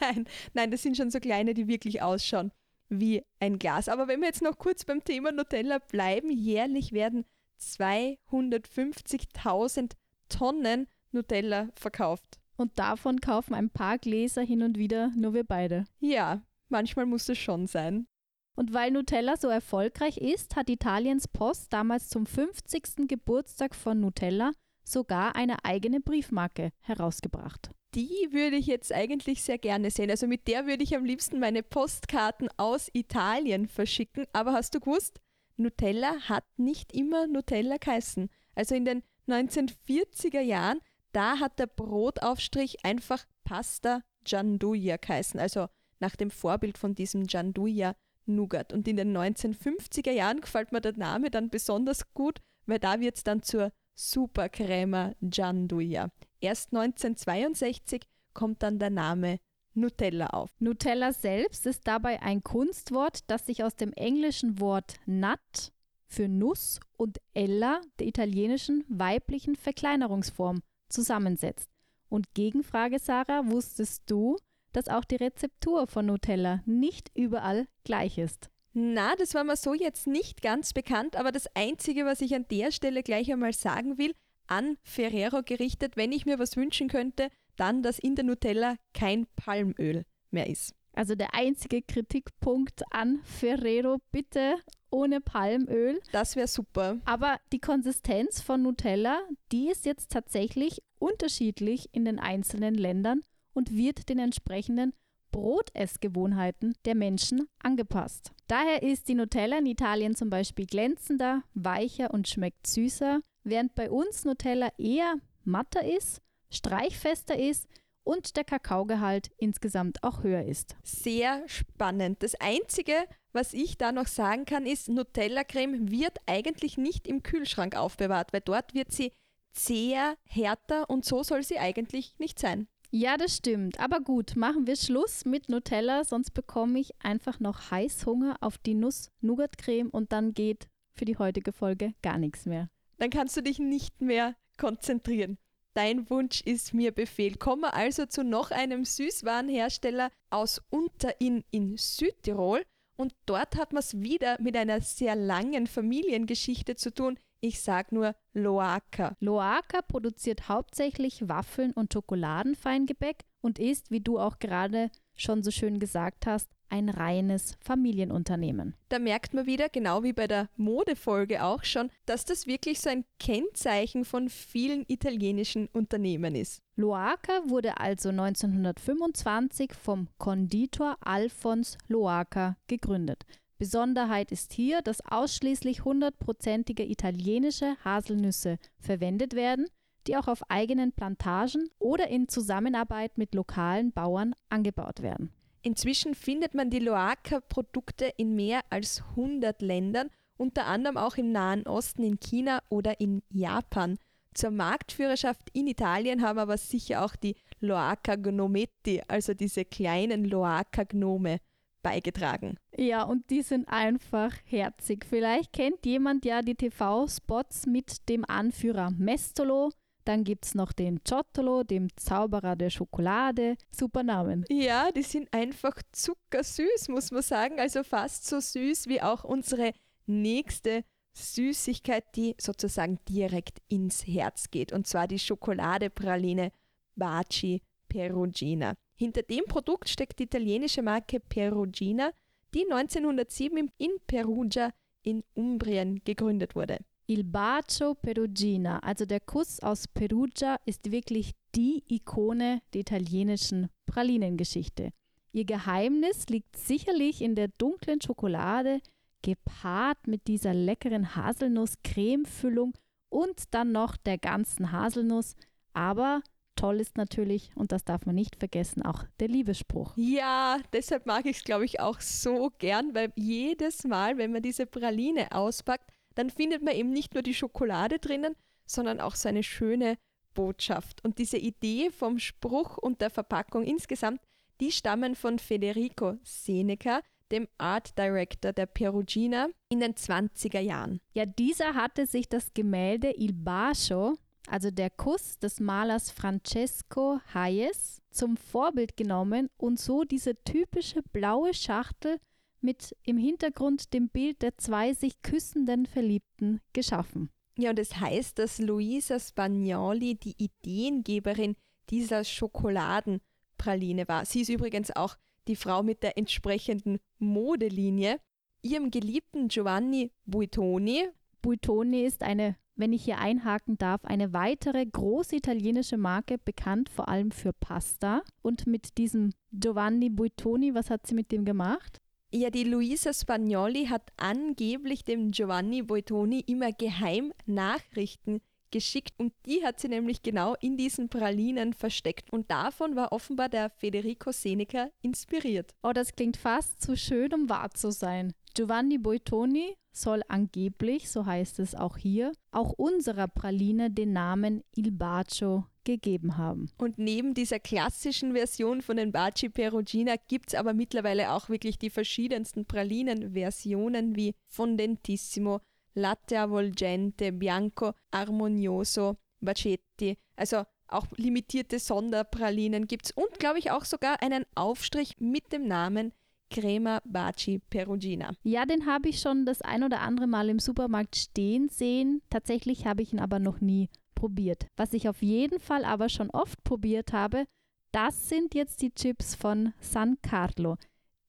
nein, 0.00 0.26
nein, 0.54 0.72
das 0.72 0.82
sind 0.82 0.96
schon 0.96 1.12
so 1.12 1.20
kleine, 1.20 1.54
die 1.54 1.68
wirklich 1.68 2.02
ausschauen 2.02 2.50
wie 2.88 3.22
ein 3.38 3.60
Glas. 3.60 3.88
Aber 3.88 4.08
wenn 4.08 4.18
wir 4.20 4.26
jetzt 4.26 4.42
noch 4.42 4.58
kurz 4.58 4.84
beim 4.84 5.04
Thema 5.04 5.30
Nutella 5.32 5.78
bleiben, 5.78 6.30
jährlich 6.30 6.92
werden 6.92 7.24
250.000 7.60 9.92
Tonnen 10.28 10.88
Nutella 11.12 11.68
verkauft. 11.74 12.40
Und 12.56 12.78
davon 12.78 13.20
kaufen 13.20 13.54
ein 13.54 13.70
paar 13.70 13.98
Gläser 13.98 14.42
hin 14.42 14.62
und 14.62 14.78
wieder 14.78 15.08
nur 15.16 15.34
wir 15.34 15.44
beide. 15.44 15.84
Ja, 16.00 16.42
manchmal 16.68 17.06
muss 17.06 17.28
es 17.28 17.38
schon 17.38 17.66
sein. 17.66 18.06
Und 18.54 18.74
weil 18.74 18.90
Nutella 18.90 19.36
so 19.36 19.48
erfolgreich 19.48 20.18
ist, 20.18 20.56
hat 20.56 20.68
Italiens 20.68 21.26
Post 21.28 21.72
damals 21.72 22.08
zum 22.08 22.26
50. 22.26 23.08
Geburtstag 23.08 23.74
von 23.74 24.00
Nutella 24.00 24.52
sogar 24.84 25.36
eine 25.36 25.64
eigene 25.64 26.00
Briefmarke 26.00 26.70
herausgebracht. 26.80 27.70
Die 27.94 28.28
würde 28.30 28.56
ich 28.56 28.66
jetzt 28.66 28.92
eigentlich 28.92 29.42
sehr 29.42 29.58
gerne 29.58 29.90
sehen. 29.90 30.10
Also 30.10 30.26
mit 30.26 30.48
der 30.48 30.66
würde 30.66 30.82
ich 30.82 30.96
am 30.96 31.04
liebsten 31.04 31.38
meine 31.40 31.62
Postkarten 31.62 32.48
aus 32.56 32.88
Italien 32.92 33.68
verschicken. 33.68 34.26
Aber 34.32 34.52
hast 34.52 34.74
du 34.74 34.80
gewusst, 34.80 35.20
Nutella 35.56 36.28
hat 36.28 36.44
nicht 36.56 36.94
immer 36.94 37.26
Nutella 37.26 37.76
geheißen. 37.76 38.28
Also 38.54 38.74
in 38.74 38.84
den 38.84 39.02
1940er 39.28 40.40
Jahren, 40.40 40.80
da 41.12 41.38
hat 41.38 41.58
der 41.58 41.66
Brotaufstrich 41.66 42.84
einfach 42.84 43.24
Pasta 43.44 44.02
Gianduja 44.24 44.96
geheißen. 44.96 45.38
Also 45.38 45.68
nach 46.00 46.16
dem 46.16 46.30
Vorbild 46.30 46.78
von 46.78 46.94
diesem 46.94 47.26
Gianduja 47.26 47.94
Nougat. 48.26 48.72
Und 48.72 48.86
in 48.86 48.96
den 48.96 49.16
1950er 49.16 50.12
Jahren 50.12 50.40
gefällt 50.40 50.72
mir 50.72 50.80
der 50.80 50.96
Name 50.96 51.30
dann 51.30 51.50
besonders 51.50 52.12
gut, 52.14 52.40
weil 52.66 52.78
da 52.78 53.00
wird 53.00 53.16
es 53.16 53.24
dann 53.24 53.42
zur 53.42 53.72
Supercrema 53.94 55.12
Gianduja. 55.20 56.10
Erst 56.40 56.72
1962 56.74 58.02
kommt 58.32 58.62
dann 58.62 58.78
der 58.78 58.90
Name 58.90 59.38
Nutella 59.74 60.28
auf. 60.28 60.50
Nutella 60.60 61.12
selbst 61.12 61.66
ist 61.66 61.86
dabei 61.86 62.20
ein 62.22 62.42
Kunstwort, 62.42 63.20
das 63.28 63.46
sich 63.46 63.64
aus 63.64 63.74
dem 63.76 63.92
englischen 63.94 64.60
Wort 64.60 64.96
nut 65.06 65.72
für 66.06 66.28
Nuss 66.28 66.78
und 66.96 67.18
ella, 67.32 67.80
der 67.98 68.06
italienischen 68.06 68.84
weiblichen 68.88 69.56
Verkleinerungsform, 69.56 70.62
zusammensetzt. 70.92 71.68
Und 72.08 72.34
Gegenfrage, 72.34 72.98
Sarah, 72.98 73.46
wusstest 73.46 74.02
du, 74.06 74.36
dass 74.72 74.88
auch 74.88 75.04
die 75.04 75.16
Rezeptur 75.16 75.86
von 75.86 76.06
Nutella 76.06 76.62
nicht 76.66 77.10
überall 77.14 77.66
gleich 77.84 78.18
ist? 78.18 78.50
Na, 78.74 79.14
das 79.16 79.34
war 79.34 79.44
mir 79.44 79.56
so 79.56 79.74
jetzt 79.74 80.06
nicht 80.06 80.40
ganz 80.40 80.72
bekannt, 80.72 81.16
aber 81.16 81.30
das 81.30 81.46
Einzige, 81.54 82.06
was 82.06 82.20
ich 82.20 82.34
an 82.34 82.46
der 82.50 82.72
Stelle 82.72 83.02
gleich 83.02 83.30
einmal 83.30 83.52
sagen 83.52 83.98
will, 83.98 84.14
an 84.46 84.76
Ferrero 84.82 85.42
gerichtet, 85.42 85.96
wenn 85.96 86.12
ich 86.12 86.26
mir 86.26 86.38
was 86.38 86.56
wünschen 86.56 86.88
könnte, 86.88 87.28
dann, 87.56 87.82
dass 87.82 87.98
in 87.98 88.14
der 88.14 88.24
Nutella 88.24 88.76
kein 88.94 89.26
Palmöl 89.36 90.04
mehr 90.30 90.48
ist. 90.48 90.74
Also 90.94 91.14
der 91.14 91.34
einzige 91.34 91.82
Kritikpunkt 91.82 92.82
an 92.90 93.20
Ferrero, 93.24 93.98
bitte 94.10 94.56
ohne 94.90 95.20
Palmöl. 95.20 96.00
Das 96.12 96.36
wäre 96.36 96.48
super. 96.48 96.98
Aber 97.04 97.38
die 97.52 97.60
Konsistenz 97.60 98.40
von 98.42 98.62
Nutella, 98.62 99.20
die 99.50 99.68
ist 99.70 99.86
jetzt 99.86 100.12
tatsächlich 100.12 100.82
unterschiedlich 100.98 101.88
in 101.92 102.04
den 102.04 102.18
einzelnen 102.18 102.74
Ländern 102.74 103.22
und 103.54 103.74
wird 103.74 104.08
den 104.08 104.18
entsprechenden 104.18 104.92
Brotessgewohnheiten 105.30 106.74
der 106.84 106.94
Menschen 106.94 107.48
angepasst. 107.62 108.32
Daher 108.48 108.82
ist 108.82 109.08
die 109.08 109.14
Nutella 109.14 109.58
in 109.58 109.66
Italien 109.66 110.14
zum 110.14 110.28
Beispiel 110.28 110.66
glänzender, 110.66 111.42
weicher 111.54 112.12
und 112.12 112.28
schmeckt 112.28 112.66
süßer, 112.66 113.20
während 113.42 113.74
bei 113.74 113.90
uns 113.90 114.26
Nutella 114.26 114.68
eher 114.76 115.14
matter 115.42 115.84
ist, 115.84 116.20
streichfester 116.50 117.38
ist 117.38 117.66
und 118.04 118.36
der 118.36 118.44
Kakaogehalt 118.44 119.30
insgesamt 119.36 120.02
auch 120.02 120.22
höher 120.22 120.44
ist. 120.44 120.76
Sehr 120.82 121.42
spannend. 121.46 122.22
Das 122.22 122.34
Einzige, 122.36 122.94
was 123.32 123.54
ich 123.54 123.78
da 123.78 123.92
noch 123.92 124.06
sagen 124.06 124.44
kann, 124.44 124.66
ist, 124.66 124.88
Nutella-Creme 124.88 125.90
wird 125.90 126.18
eigentlich 126.26 126.78
nicht 126.78 127.06
im 127.06 127.22
Kühlschrank 127.22 127.76
aufbewahrt, 127.76 128.32
weil 128.32 128.42
dort 128.42 128.74
wird 128.74 128.92
sie 128.92 129.12
sehr 129.54 130.16
härter 130.24 130.88
und 130.88 131.04
so 131.04 131.22
soll 131.22 131.42
sie 131.42 131.58
eigentlich 131.58 132.18
nicht 132.18 132.38
sein. 132.38 132.68
Ja, 132.90 133.16
das 133.16 133.36
stimmt. 133.36 133.80
Aber 133.80 134.00
gut, 134.00 134.36
machen 134.36 134.66
wir 134.66 134.76
Schluss 134.76 135.24
mit 135.24 135.48
Nutella, 135.48 136.04
sonst 136.04 136.32
bekomme 136.32 136.78
ich 136.78 136.92
einfach 137.02 137.40
noch 137.40 137.70
Heißhunger 137.70 138.36
auf 138.40 138.58
die 138.58 138.74
Nuss-Nougat-Creme 138.74 139.88
und 139.88 140.12
dann 140.12 140.34
geht 140.34 140.68
für 140.94 141.06
die 141.06 141.16
heutige 141.16 141.52
Folge 141.52 141.94
gar 142.02 142.18
nichts 142.18 142.44
mehr. 142.44 142.68
Dann 142.98 143.08
kannst 143.08 143.36
du 143.36 143.42
dich 143.42 143.58
nicht 143.58 144.02
mehr 144.02 144.36
konzentrieren. 144.58 145.38
Dein 145.74 146.10
Wunsch 146.10 146.42
ist 146.42 146.74
mir 146.74 146.92
Befehl. 146.92 147.36
Kommen 147.36 147.62
wir 147.62 147.74
also 147.74 148.04
zu 148.04 148.22
noch 148.22 148.50
einem 148.50 148.84
Süßwarenhersteller 148.84 150.10
aus 150.28 150.60
Unterinn 150.68 151.44
in 151.50 151.78
Südtirol. 151.78 152.62
Und 152.96 153.14
dort 153.24 153.56
hat 153.56 153.72
man 153.72 153.80
es 153.80 154.00
wieder 154.00 154.40
mit 154.40 154.54
einer 154.54 154.82
sehr 154.82 155.16
langen 155.16 155.66
Familiengeschichte 155.66 156.76
zu 156.76 156.92
tun. 156.92 157.18
Ich 157.40 157.60
sag 157.60 157.90
nur 157.90 158.14
Loaca. 158.34 159.16
Loaca 159.18 159.82
produziert 159.82 160.48
hauptsächlich 160.48 161.28
Waffeln 161.28 161.72
und 161.72 161.92
Schokoladenfeingebäck 161.92 163.24
und 163.40 163.58
ist, 163.58 163.90
wie 163.90 164.00
du 164.00 164.18
auch 164.18 164.38
gerade 164.38 164.90
schon 165.16 165.42
so 165.42 165.50
schön 165.50 165.80
gesagt 165.80 166.26
hast, 166.26 166.50
ein 166.72 166.88
reines 166.88 167.56
Familienunternehmen. 167.60 168.74
Da 168.88 168.98
merkt 168.98 169.34
man 169.34 169.46
wieder, 169.46 169.68
genau 169.68 170.02
wie 170.02 170.14
bei 170.14 170.26
der 170.26 170.48
Modefolge 170.56 171.44
auch 171.44 171.64
schon, 171.64 171.90
dass 172.06 172.24
das 172.24 172.46
wirklich 172.46 172.80
so 172.80 172.88
ein 172.88 173.04
Kennzeichen 173.20 174.04
von 174.04 174.30
vielen 174.30 174.84
italienischen 174.88 175.68
Unternehmen 175.68 176.34
ist. 176.34 176.62
Loaca 176.74 177.42
wurde 177.46 177.78
also 177.78 178.08
1925 178.08 179.74
vom 179.74 180.08
Konditor 180.16 180.96
Alfons 181.00 181.76
Loaca 181.88 182.56
gegründet. 182.66 183.24
Besonderheit 183.58 184.32
ist 184.32 184.52
hier, 184.54 184.80
dass 184.80 185.04
ausschließlich 185.04 185.84
hundertprozentige 185.84 186.84
italienische 186.84 187.76
Haselnüsse 187.84 188.58
verwendet 188.80 189.34
werden, 189.34 189.66
die 190.06 190.16
auch 190.16 190.26
auf 190.26 190.42
eigenen 190.50 190.92
Plantagen 190.92 191.68
oder 191.78 192.08
in 192.08 192.28
Zusammenarbeit 192.28 193.18
mit 193.18 193.34
lokalen 193.34 193.92
Bauern 193.92 194.34
angebaut 194.48 195.02
werden. 195.02 195.32
Inzwischen 195.62 196.14
findet 196.14 196.54
man 196.54 196.70
die 196.70 196.80
Loaca-Produkte 196.80 198.12
in 198.16 198.34
mehr 198.34 198.62
als 198.68 199.02
100 199.10 199.62
Ländern, 199.62 200.10
unter 200.36 200.66
anderem 200.66 200.96
auch 200.96 201.16
im 201.16 201.30
Nahen 201.30 201.66
Osten, 201.66 202.02
in 202.02 202.18
China 202.18 202.60
oder 202.68 203.00
in 203.00 203.22
Japan. 203.30 203.96
Zur 204.34 204.50
Marktführerschaft 204.50 205.50
in 205.52 205.68
Italien 205.68 206.22
haben 206.22 206.38
aber 206.38 206.56
sicher 206.56 207.04
auch 207.04 207.14
die 207.14 207.36
Loaca 207.60 208.16
Gnometti, 208.16 209.02
also 209.06 209.34
diese 209.34 209.64
kleinen 209.64 210.24
Loaca 210.24 210.84
Gnome, 210.84 211.38
beigetragen. 211.82 212.56
Ja, 212.76 213.02
und 213.02 213.28
die 213.30 213.42
sind 213.42 213.68
einfach 213.68 214.32
herzig. 214.44 215.04
Vielleicht 215.08 215.52
kennt 215.52 215.84
jemand 215.84 216.24
ja 216.24 216.42
die 216.42 216.54
TV-Spots 216.54 217.66
mit 217.66 218.08
dem 218.08 218.24
Anführer 218.24 218.90
Mestolo. 218.90 219.70
Dann 220.04 220.24
gibt 220.24 220.46
es 220.46 220.54
noch 220.54 220.72
den 220.72 221.00
Ciottolo, 221.04 221.62
dem 221.62 221.88
Zauberer 221.96 222.56
der 222.56 222.70
Schokolade. 222.70 223.56
Super 223.70 224.02
Namen. 224.02 224.44
Ja, 224.48 224.90
die 224.90 225.02
sind 225.02 225.32
einfach 225.32 225.80
zuckersüß, 225.92 226.88
muss 226.88 227.10
man 227.10 227.22
sagen. 227.22 227.60
Also 227.60 227.82
fast 227.84 228.26
so 228.26 228.40
süß 228.40 228.88
wie 228.88 229.00
auch 229.00 229.24
unsere 229.24 229.72
nächste 230.06 230.84
Süßigkeit, 231.14 232.04
die 232.16 232.34
sozusagen 232.40 232.98
direkt 233.08 233.58
ins 233.68 234.06
Herz 234.06 234.50
geht. 234.50 234.72
Und 234.72 234.86
zwar 234.86 235.06
die 235.06 235.18
Schokoladepraline 235.18 236.50
Baci 236.96 237.62
Perugina. 237.88 238.74
Hinter 238.94 239.22
dem 239.22 239.44
Produkt 239.46 239.88
steckt 239.88 240.18
die 240.18 240.24
italienische 240.24 240.82
Marke 240.82 241.20
Perugina, 241.20 242.12
die 242.54 242.64
1907 242.70 243.70
in 243.78 243.90
Perugia 244.06 244.72
in 245.02 245.22
Umbrien 245.34 246.00
gegründet 246.04 246.54
wurde. 246.54 246.78
Il 247.06 247.24
Bacio 247.24 247.94
Perugina, 247.94 248.78
also 248.78 249.04
der 249.04 249.20
Kuss 249.20 249.60
aus 249.60 249.88
Perugia, 249.88 250.56
ist 250.66 250.90
wirklich 250.90 251.32
die 251.54 251.82
Ikone 251.88 252.62
der 252.72 252.82
italienischen 252.82 253.68
Pralinengeschichte. 253.86 254.90
Ihr 255.32 255.44
Geheimnis 255.44 256.26
liegt 256.28 256.56
sicherlich 256.56 257.20
in 257.20 257.34
der 257.34 257.48
dunklen 257.48 258.00
Schokolade, 258.00 258.80
gepaart 259.22 260.06
mit 260.06 260.26
dieser 260.26 260.54
leckeren 260.54 261.16
Haselnuss-Cremefüllung 261.16 262.74
und 263.08 263.42
dann 263.50 263.72
noch 263.72 263.96
der 263.96 264.18
ganzen 264.18 264.72
Haselnuss, 264.72 265.34
aber 265.72 266.22
toll 266.56 266.80
ist 266.80 266.96
natürlich, 266.96 267.50
und 267.54 267.72
das 267.72 267.84
darf 267.84 268.06
man 268.06 268.14
nicht 268.14 268.36
vergessen, 268.36 268.82
auch 268.82 269.04
der 269.20 269.28
Liebesspruch. 269.28 269.92
Ja, 269.96 270.58
deshalb 270.72 271.06
mag 271.06 271.26
ich 271.26 271.38
es, 271.38 271.44
glaube 271.44 271.64
ich, 271.64 271.80
auch 271.80 272.00
so 272.00 272.50
gern, 272.58 272.94
weil 272.94 273.12
jedes 273.16 273.84
Mal, 273.84 274.18
wenn 274.18 274.32
man 274.32 274.42
diese 274.42 274.66
Praline 274.66 275.32
auspackt, 275.32 275.91
dann 276.14 276.30
findet 276.30 276.62
man 276.62 276.74
eben 276.74 276.90
nicht 276.90 277.14
nur 277.14 277.22
die 277.22 277.34
Schokolade 277.34 277.98
drinnen, 277.98 278.34
sondern 278.66 279.00
auch 279.00 279.14
so 279.14 279.28
eine 279.28 279.42
schöne 279.42 279.96
Botschaft. 280.34 281.04
Und 281.04 281.18
diese 281.18 281.38
Idee 281.38 281.90
vom 281.90 282.18
Spruch 282.18 282.78
und 282.78 283.00
der 283.00 283.10
Verpackung 283.10 283.64
insgesamt, 283.64 284.20
die 284.60 284.72
stammen 284.72 285.14
von 285.14 285.38
Federico 285.38 286.16
Seneca, 286.22 287.02
dem 287.30 287.48
Art 287.58 287.96
Director 287.98 288.52
der 288.52 288.66
Perugina 288.66 289.48
in 289.68 289.80
den 289.80 289.94
20er 289.94 290.60
Jahren. 290.60 291.00
Ja, 291.14 291.24
dieser 291.26 291.74
hatte 291.74 292.06
sich 292.06 292.28
das 292.28 292.52
Gemälde 292.54 293.12
Il 293.16 293.32
Bacio 293.32 294.16
also 294.48 294.70
der 294.70 294.90
Kuss 294.90 295.38
des 295.38 295.60
Malers 295.60 296.10
Francesco 296.10 297.20
Hayes, 297.32 298.02
zum 298.10 298.36
Vorbild 298.36 298.96
genommen 298.96 299.48
und 299.56 299.78
so 299.78 300.04
diese 300.04 300.34
typische 300.44 301.02
blaue 301.02 301.54
Schachtel 301.54 302.18
mit 302.62 302.96
im 303.04 303.16
Hintergrund 303.16 303.92
dem 303.92 304.08
Bild 304.08 304.42
der 304.42 304.56
zwei 304.58 304.94
sich 304.94 305.20
küssenden 305.22 305.86
Verliebten 305.86 306.60
geschaffen. 306.72 307.30
Ja, 307.58 307.70
und 307.70 307.78
es 307.78 307.98
heißt, 308.00 308.38
dass 308.38 308.58
Luisa 308.58 309.18
Spagnoli 309.18 310.14
die 310.14 310.34
Ideengeberin 310.38 311.56
dieser 311.90 312.24
Schokoladenpraline 312.24 314.08
war. 314.08 314.24
Sie 314.24 314.40
ist 314.40 314.48
übrigens 314.48 314.90
auch 314.90 315.16
die 315.48 315.56
Frau 315.56 315.82
mit 315.82 316.02
der 316.02 316.16
entsprechenden 316.16 316.98
Modelinie, 317.18 318.20
ihrem 318.62 318.90
geliebten 318.90 319.48
Giovanni 319.48 320.12
Buitoni. 320.24 321.08
Buitoni 321.42 322.04
ist 322.04 322.22
eine, 322.22 322.56
wenn 322.76 322.92
ich 322.92 323.04
hier 323.04 323.18
einhaken 323.18 323.76
darf, 323.76 324.04
eine 324.04 324.32
weitere 324.32 324.86
große 324.86 325.36
italienische 325.36 325.96
Marke, 325.96 326.38
bekannt 326.38 326.88
vor 326.88 327.08
allem 327.08 327.32
für 327.32 327.52
Pasta. 327.52 328.22
Und 328.40 328.66
mit 328.66 328.96
diesem 328.98 329.32
Giovanni 329.50 330.08
Buitoni, 330.08 330.74
was 330.74 330.88
hat 330.88 331.06
sie 331.06 331.14
mit 331.14 331.32
dem 331.32 331.44
gemacht? 331.44 332.00
Ja, 332.34 332.48
die 332.48 332.64
Luisa 332.64 333.12
Spagnoli 333.12 333.88
hat 333.88 334.10
angeblich 334.16 335.04
dem 335.04 335.32
Giovanni 335.32 335.82
Buitoni 335.82 336.40
immer 336.46 336.72
geheim 336.72 337.34
Nachrichten 337.44 338.40
geschickt 338.70 339.12
und 339.18 339.34
die 339.44 339.62
hat 339.62 339.78
sie 339.78 339.88
nämlich 339.88 340.22
genau 340.22 340.54
in 340.62 340.78
diesen 340.78 341.10
Pralinen 341.10 341.74
versteckt 341.74 342.32
und 342.32 342.50
davon 342.50 342.96
war 342.96 343.12
offenbar 343.12 343.50
der 343.50 343.68
Federico 343.68 344.32
Seneca 344.32 344.88
inspiriert. 345.02 345.74
Oh, 345.82 345.92
das 345.92 346.12
klingt 346.12 346.38
fast 346.38 346.80
zu 346.80 346.96
schön, 346.96 347.34
um 347.34 347.50
wahr 347.50 347.70
zu 347.72 347.92
sein. 347.92 348.32
Giovanni 348.54 348.96
Boitoni 348.96 349.76
soll 349.92 350.22
angeblich, 350.28 351.10
so 351.10 351.26
heißt 351.26 351.58
es 351.58 351.74
auch 351.74 351.98
hier, 351.98 352.32
auch 352.50 352.72
unserer 352.72 353.28
Praline 353.28 353.90
den 353.90 354.14
Namen 354.14 354.62
Il 354.74 354.90
Bacio 354.90 355.66
gegeben 355.84 356.36
haben. 356.36 356.70
Und 356.78 356.98
neben 356.98 357.34
dieser 357.34 357.58
klassischen 357.58 358.32
Version 358.32 358.82
von 358.82 358.96
den 358.96 359.12
Baci 359.12 359.48
Perugina 359.48 360.14
gibt 360.28 360.48
es 360.48 360.54
aber 360.54 360.72
mittlerweile 360.74 361.32
auch 361.32 361.48
wirklich 361.48 361.78
die 361.78 361.90
verschiedensten 361.90 362.66
Pralinen-Versionen 362.66 364.16
wie 364.16 364.34
Fondentissimo, 364.46 365.60
Latte 365.94 366.40
Avvolgente, 366.40 367.32
Bianco, 367.32 367.92
Armonioso, 368.10 369.16
Bacetti. 369.40 370.16
Also 370.36 370.64
auch 370.88 371.06
limitierte 371.16 371.78
Sonderpralinen 371.78 372.86
gibt 372.86 373.06
es 373.06 373.10
und 373.12 373.38
glaube 373.38 373.58
ich 373.58 373.70
auch 373.70 373.84
sogar 373.84 374.22
einen 374.22 374.44
Aufstrich 374.54 375.14
mit 375.18 375.52
dem 375.52 375.66
Namen 375.66 376.12
Crema 376.50 377.00
Baci 377.04 377.60
Perugina. 377.70 378.32
Ja, 378.42 378.66
den 378.66 378.84
habe 378.86 379.08
ich 379.08 379.20
schon 379.20 379.46
das 379.46 379.62
ein 379.62 379.82
oder 379.84 380.00
andere 380.00 380.26
Mal 380.26 380.50
im 380.50 380.58
Supermarkt 380.58 381.16
stehen 381.16 381.70
sehen. 381.70 382.20
Tatsächlich 382.28 382.86
habe 382.86 383.02
ich 383.02 383.12
ihn 383.12 383.20
aber 383.20 383.38
noch 383.38 383.60
nie 383.60 383.88
probiert. 384.14 384.66
Was 384.76 384.92
ich 384.92 385.08
auf 385.08 385.22
jeden 385.22 385.60
Fall 385.60 385.84
aber 385.84 386.08
schon 386.08 386.30
oft 386.30 386.62
probiert 386.64 387.12
habe, 387.12 387.44
das 387.92 388.28
sind 388.28 388.54
jetzt 388.54 388.82
die 388.82 388.94
Chips 388.94 389.34
von 389.34 389.74
San 389.80 390.16
Carlo. 390.22 390.76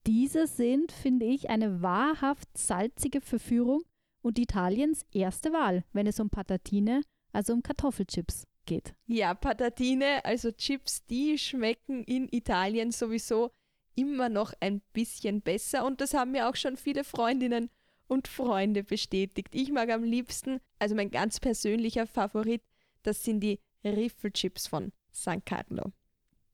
Diese 0.06 0.46
sind, 0.46 0.92
finde 0.92 1.26
ich, 1.26 1.50
eine 1.50 1.82
wahrhaft 1.82 2.48
salzige 2.56 3.20
Verführung 3.20 3.82
und 4.22 4.38
Italiens 4.38 5.04
erste 5.12 5.52
Wahl, 5.52 5.84
wenn 5.92 6.06
es 6.06 6.20
um 6.20 6.30
Patatine, 6.30 7.02
also 7.32 7.52
um 7.52 7.62
Kartoffelchips 7.62 8.46
geht. 8.64 8.94
Ja, 9.06 9.34
Patatine, 9.34 10.24
also 10.24 10.50
Chips, 10.50 11.04
die 11.04 11.38
schmecken 11.38 12.04
in 12.04 12.28
Italien 12.30 12.90
sowieso 12.90 13.50
immer 13.94 14.28
noch 14.28 14.52
ein 14.60 14.80
bisschen 14.92 15.40
besser 15.40 15.84
und 15.84 16.00
das 16.00 16.14
haben 16.14 16.32
mir 16.32 16.48
auch 16.48 16.56
schon 16.56 16.76
viele 16.76 17.04
Freundinnen 17.04 17.70
und 18.06 18.28
Freunde 18.28 18.82
bestätigt. 18.82 19.48
Ich 19.52 19.70
mag 19.70 19.90
am 19.90 20.04
liebsten, 20.04 20.60
also 20.78 20.94
mein 20.94 21.10
ganz 21.10 21.40
persönlicher 21.40 22.06
Favorit, 22.06 22.62
das 23.04 23.22
sind 23.22 23.40
die 23.40 23.60
Riffelchips 23.84 24.66
von 24.66 24.92
San 25.12 25.44
Carlo. 25.44 25.92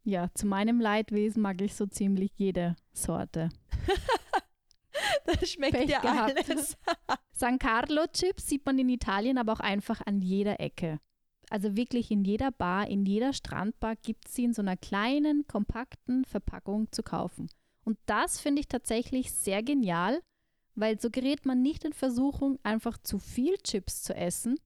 Ja, 0.05 0.29
zu 0.35 0.47
meinem 0.47 0.81
Leidwesen 0.81 1.43
mag 1.43 1.61
ich 1.61 1.75
so 1.75 1.87
ziemlich 1.87 2.33
jede 2.37 2.77
Sorte. 2.93 3.51
das 5.25 5.51
schmeckt 5.51 5.77
Pech 5.77 5.91
ja 5.91 6.01
gehabt. 6.01 6.49
alles. 6.49 6.77
San 7.33 7.59
Carlo 7.59 8.07
Chips 8.13 8.49
sieht 8.49 8.67
man 8.67 8.79
in 8.79 8.89
Italien 8.89 9.39
aber 9.39 9.53
auch 9.53 9.61
einfach 9.61 10.01
an 10.07 10.21
jeder 10.21 10.61
Ecke. 10.61 11.01
Also 11.49 11.77
wirklich 11.77 12.11
in 12.11 12.25
jeder 12.25 12.53
Bar, 12.53 12.89
in 12.89 13.05
jeder 13.07 13.33
Strandbar 13.33 13.97
gibt 13.97 14.29
es 14.29 14.35
sie 14.35 14.45
in 14.45 14.53
so 14.53 14.63
einer 14.63 14.77
kleinen, 14.77 15.47
kompakten 15.47 16.25
Verpackung 16.25 16.91
zu 16.93 17.03
kaufen. 17.03 17.49
Und 17.85 17.99
das 18.07 18.39
finde 18.41 18.61
ich 18.61 18.69
tatsächlich 18.69 19.33
sehr 19.33 19.63
genial, 19.63 20.21
weil 20.75 21.01
so 21.01 21.11
gerät 21.11 21.47
man 21.47 21.61
nicht 21.61 21.85
in 21.85 21.93
Versuchung, 21.93 22.59
einfach 22.63 22.99
zu 22.99 23.19
viel 23.19 23.57
Chips 23.59 24.03
zu 24.03 24.15
essen 24.15 24.59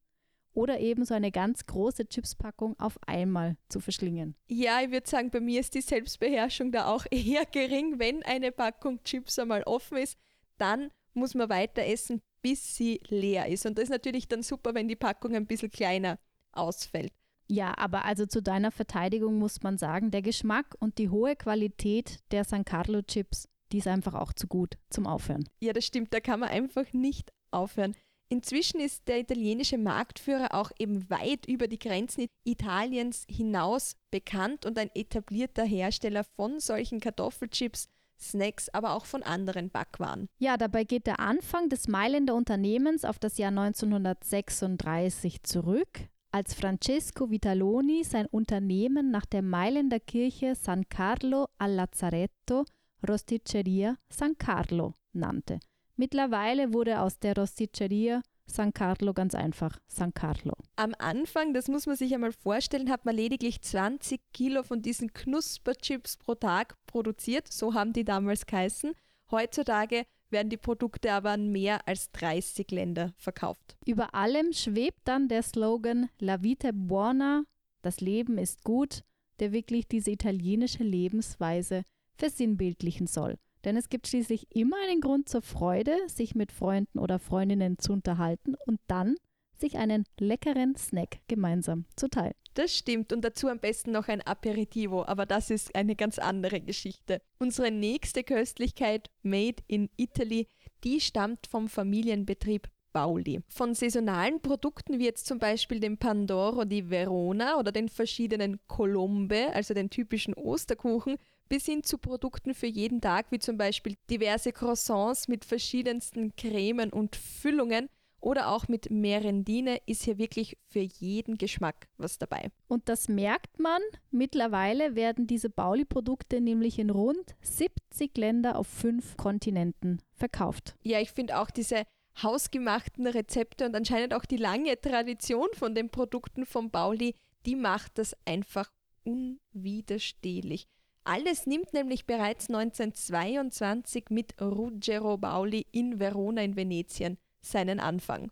oder 0.55 0.81
eben 0.81 1.05
so 1.05 1.15
eine 1.15 1.31
ganz 1.31 1.67
große 1.67 2.07
Chipspackung 2.07 2.79
auf 2.79 2.99
einmal 3.07 3.57
zu 3.69 3.81
verschlingen. 3.81 4.37
Ja, 4.47 4.81
ich 4.81 4.91
würde 4.91 5.09
sagen, 5.09 5.31
bei 5.31 5.41
mir 5.41 5.61
ist 5.61 5.75
die 5.75 5.81
Selbstbeherrschung 5.81 6.73
da 6.73 6.87
auch 6.87 7.05
eher 7.11 7.45
gering. 7.45 7.99
Wenn 7.99 8.23
eine 8.23 8.53
Packung 8.53 9.03
Chips 9.05 9.39
einmal 9.39 9.63
offen 9.65 9.99
ist, 9.99 10.19
dann 10.59 10.91
muss 11.13 11.35
man 11.35 11.49
weiter 11.49 11.85
essen, 11.85 12.23
bis 12.43 12.77
sie 12.77 13.01
leer 13.09 13.49
ist. 13.49 13.67
Und 13.67 13.79
das 13.79 13.85
ist 13.85 13.91
natürlich 13.91 14.29
dann 14.29 14.43
super, 14.43 14.75
wenn 14.75 14.89
die 14.89 14.97
Packung 14.97 15.35
ein 15.35 15.47
bisschen 15.47 15.71
kleiner 15.71 16.19
ausfällt. 16.53 17.13
Ja, 17.47 17.77
aber 17.77 18.05
also 18.05 18.27
zu 18.27 18.43
deiner 18.43 18.71
Verteidigung 18.71 19.39
muss 19.39 19.63
man 19.63 19.77
sagen, 19.77 20.11
der 20.11 20.23
Geschmack 20.23 20.75
und 20.79 20.99
die 20.99 21.11
hohe 21.11 21.37
Qualität 21.37 22.21
der 22.31 22.45
San 22.45 22.65
Carlo 22.65 23.03
Chips, 23.03 23.49
die 23.71 23.79
ist 23.79 23.87
einfach 23.87 24.15
auch 24.15 24.33
zu 24.33 24.47
gut 24.47 24.77
zum 24.89 25.07
Aufhören. 25.07 25.49
Ja, 25.61 25.73
das 25.73 25.85
stimmt, 25.85 26.15
da 26.15 26.21
kann 26.21 26.41
man 26.41 26.49
einfach 26.49 26.93
nicht 26.93 27.33
aufhören. 27.51 27.95
Inzwischen 28.35 28.81
ist 28.81 29.07
der 29.07 29.21
italienische 29.21 29.79
Marktführer 29.79 30.55
auch 30.55 30.73
eben 30.81 31.09
weit 31.09 31.47
über 31.47 31.69
die 31.69 31.79
Grenzen 31.79 32.27
Italiens 32.43 33.25
hinaus 33.31 33.95
bekannt 34.11 34.67
und 34.67 34.77
ein 34.77 34.91
etablierter 34.93 35.63
Hersteller 35.63 36.25
von 36.25 36.59
solchen 36.59 36.99
Kartoffelchips, 36.99 37.87
Snacks, 38.19 38.69
aber 38.71 38.95
auch 38.95 39.05
von 39.05 39.23
anderen 39.23 39.71
Backwaren. 39.71 40.27
Ja, 40.41 40.57
dabei 40.57 40.83
geht 40.83 41.07
der 41.07 41.21
Anfang 41.21 41.69
des 41.69 41.87
Mailänder 41.87 42.35
Unternehmens 42.35 43.05
auf 43.05 43.21
das 43.21 43.39
Jahr 43.39 43.51
1936 43.51 45.45
zurück, 45.45 46.09
als 46.33 46.55
Francesco 46.55 47.31
Vitaloni 47.31 48.03
sein 48.03 48.27
Unternehmen 48.27 49.13
nach 49.13 49.27
der 49.27 49.43
Mailänder 49.43 50.01
Kirche 50.01 50.57
San 50.57 50.89
Carlo 50.89 51.47
al 51.59 51.75
Lazzaretto 51.75 52.65
Rosticceria 53.09 53.97
San 54.09 54.37
Carlo 54.37 54.95
nannte. 55.13 55.61
Mittlerweile 55.97 56.73
wurde 56.73 57.01
aus 57.01 57.19
der 57.19 57.37
Rosticceria 57.37 58.23
San 58.47 58.73
Carlo 58.75 59.15
ganz 59.15 59.35
einfach 59.35 59.79
San 59.87 60.13
Carlo. 60.13 60.55
Am 60.77 60.95
Anfang, 60.99 61.55
das 61.55 61.69
muss 61.69 61.87
man 61.87 61.97
sich 61.97 62.13
einmal 62.13 62.33
vorstellen, 62.33 62.91
hat 62.91 63.05
man 63.05 63.17
lediglich 63.17 63.63
20 63.63 64.21
Kilo 64.33 64.63
von 64.63 64.83
diesen 64.83 65.13
Knusperchips 65.13 66.17
pro 66.17 66.35
Tag 66.35 66.77
produziert. 66.87 67.51
So 67.51 67.75
haben 67.75 67.93
die 67.93 68.05
damals 68.05 68.47
geheißen. 68.47 68.93
Heutzutage 69.31 70.05
werden 70.31 70.51
die 70.51 70.57
Produkte 70.57 71.13
aber 71.13 71.31
an 71.31 71.53
mehr 71.53 71.87
als 71.87 72.11
30 72.13 72.71
Länder 72.71 73.13
verkauft. 73.17 73.77
Über 73.87 74.15
allem 74.15 74.53
schwebt 74.53 75.01
dann 75.05 75.29
der 75.29 75.43
Slogan 75.43 76.11
La 76.19 76.43
vita 76.43 76.71
buona, 76.73 77.45
das 77.83 78.01
Leben 78.01 78.37
ist 78.39 78.65
gut, 78.65 79.05
der 79.39 79.53
wirklich 79.53 79.87
diese 79.87 80.11
italienische 80.11 80.83
Lebensweise 80.83 81.85
versinnbildlichen 82.17 83.07
soll. 83.07 83.39
Denn 83.65 83.77
es 83.77 83.89
gibt 83.89 84.07
schließlich 84.07 84.55
immer 84.55 84.77
einen 84.85 85.01
Grund 85.01 85.29
zur 85.29 85.43
Freude, 85.43 85.97
sich 86.07 86.35
mit 86.35 86.53
Freunden 86.53 86.99
oder 86.99 87.19
Freundinnen 87.19 87.79
zu 87.79 87.93
unterhalten 87.93 88.55
und 88.67 88.81
dann 88.87 89.17
sich 89.57 89.79
einen 89.79 90.05
leckeren 90.19 90.77
Snack 90.77 91.19
gemeinsam 91.29 91.87
zu 91.97 92.09
teilen. 92.09 92.35
Das 92.55 92.77
stimmt 92.77 93.13
und 93.13 93.23
dazu 93.23 93.49
am 93.49 93.59
besten 93.59 93.93
noch 93.93 94.09
ein 94.09 94.21
Aperitivo, 94.23 95.05
aber 95.05 95.27
das 95.27 95.51
ist 95.51 95.75
eine 95.75 95.97
ganz 95.97 96.19
andere 96.19 96.61
Geschichte. 96.61 97.21
Unsere 97.39 97.71
nächste 97.71 98.23
Köstlichkeit, 98.23 99.11
Made 99.23 99.63
in 99.67 99.91
Italy, 99.97 100.47
die 100.85 101.01
stammt 101.01 101.47
vom 101.49 101.69
Familienbetrieb 101.69 102.69
Bauli. 102.93 103.41
Von 103.49 103.75
saisonalen 103.75 104.41
Produkten 104.41 105.01
wie 105.01 105.07
jetzt 105.07 105.27
zum 105.27 105.41
Beispiel 105.41 105.81
dem 105.81 105.99
Pandoro 105.99 106.65
di 106.65 106.91
Verona 106.91 107.59
oder 107.59 107.73
den 107.73 107.89
verschiedenen 107.89 108.61
Colombe, 108.69 109.53
also 109.53 109.75
den 109.75 109.91
typischen 109.91 110.33
Osterkuchen, 110.35 111.17
bis 111.49 111.67
hin 111.67 111.83
zu 111.83 111.99
Produkten 111.99 112.55
für 112.55 112.67
jeden 112.67 113.01
Tag, 113.01 113.27
wie 113.31 113.39
zum 113.39 113.57
Beispiel 113.57 113.97
diverse 114.11 114.53
Croissants 114.53 115.29
mit 115.29 115.45
verschiedensten 115.45 116.35
Cremen 116.37 116.93
und 116.93 117.17
Füllungen 117.17 117.89
oder 118.25 118.49
auch 118.49 118.69
mit 118.69 118.91
Merendine 118.91 119.79
ist 119.85 120.05
hier 120.05 120.17
wirklich 120.17 120.57
für 120.71 120.81
jeden 120.81 121.37
Geschmack 121.37 121.89
was 121.99 122.19
dabei. 122.19 122.51
Und 122.69 122.89
das 122.89 123.09
merkt 123.09 123.59
man. 123.59 123.83
Mittlerweile 124.11 124.95
werden 124.95 125.27
diese 125.27 125.51
Bauli-Produkte 125.51 126.41
nämlich 126.41 126.79
in 126.79 126.89
rund 126.89 127.37
70 127.43 128.17
Länder 128.17 128.59
auf 128.59 128.67
fünf 128.67 129.19
Kontinenten 129.19 130.01
verkauft. 130.15 130.75
Ja, 130.83 131.01
ich 131.01 131.11
finde 131.11 131.39
auch 131.39 131.51
diese 131.51 131.85
hausgemachten 132.23 133.07
Rezepte 133.07 133.67
und 133.67 133.77
anscheinend 133.77 134.15
auch 134.15 134.25
die 134.25 134.37
lange 134.39 134.81
Tradition 134.81 135.49
von 135.53 135.75
den 135.75 135.91
Produkten 135.91 136.47
von 136.47 136.71
Bauli, 136.71 137.15
die 137.45 137.57
macht 137.57 137.99
das 137.99 138.17
einfach 138.25 138.71
unwiderstehlich. 139.05 140.67
Alles 141.05 141.47
nimmt 141.47 141.75
nämlich 141.75 142.07
bereits 142.07 142.49
1922 142.49 144.07
mit 144.09 144.41
Ruggero 144.41 145.19
Bauli 145.19 145.67
in 145.71 146.01
Verona 146.01 146.43
in 146.43 146.57
Venetien 146.57 147.19
seinen 147.43 147.79
Anfang. 147.79 148.31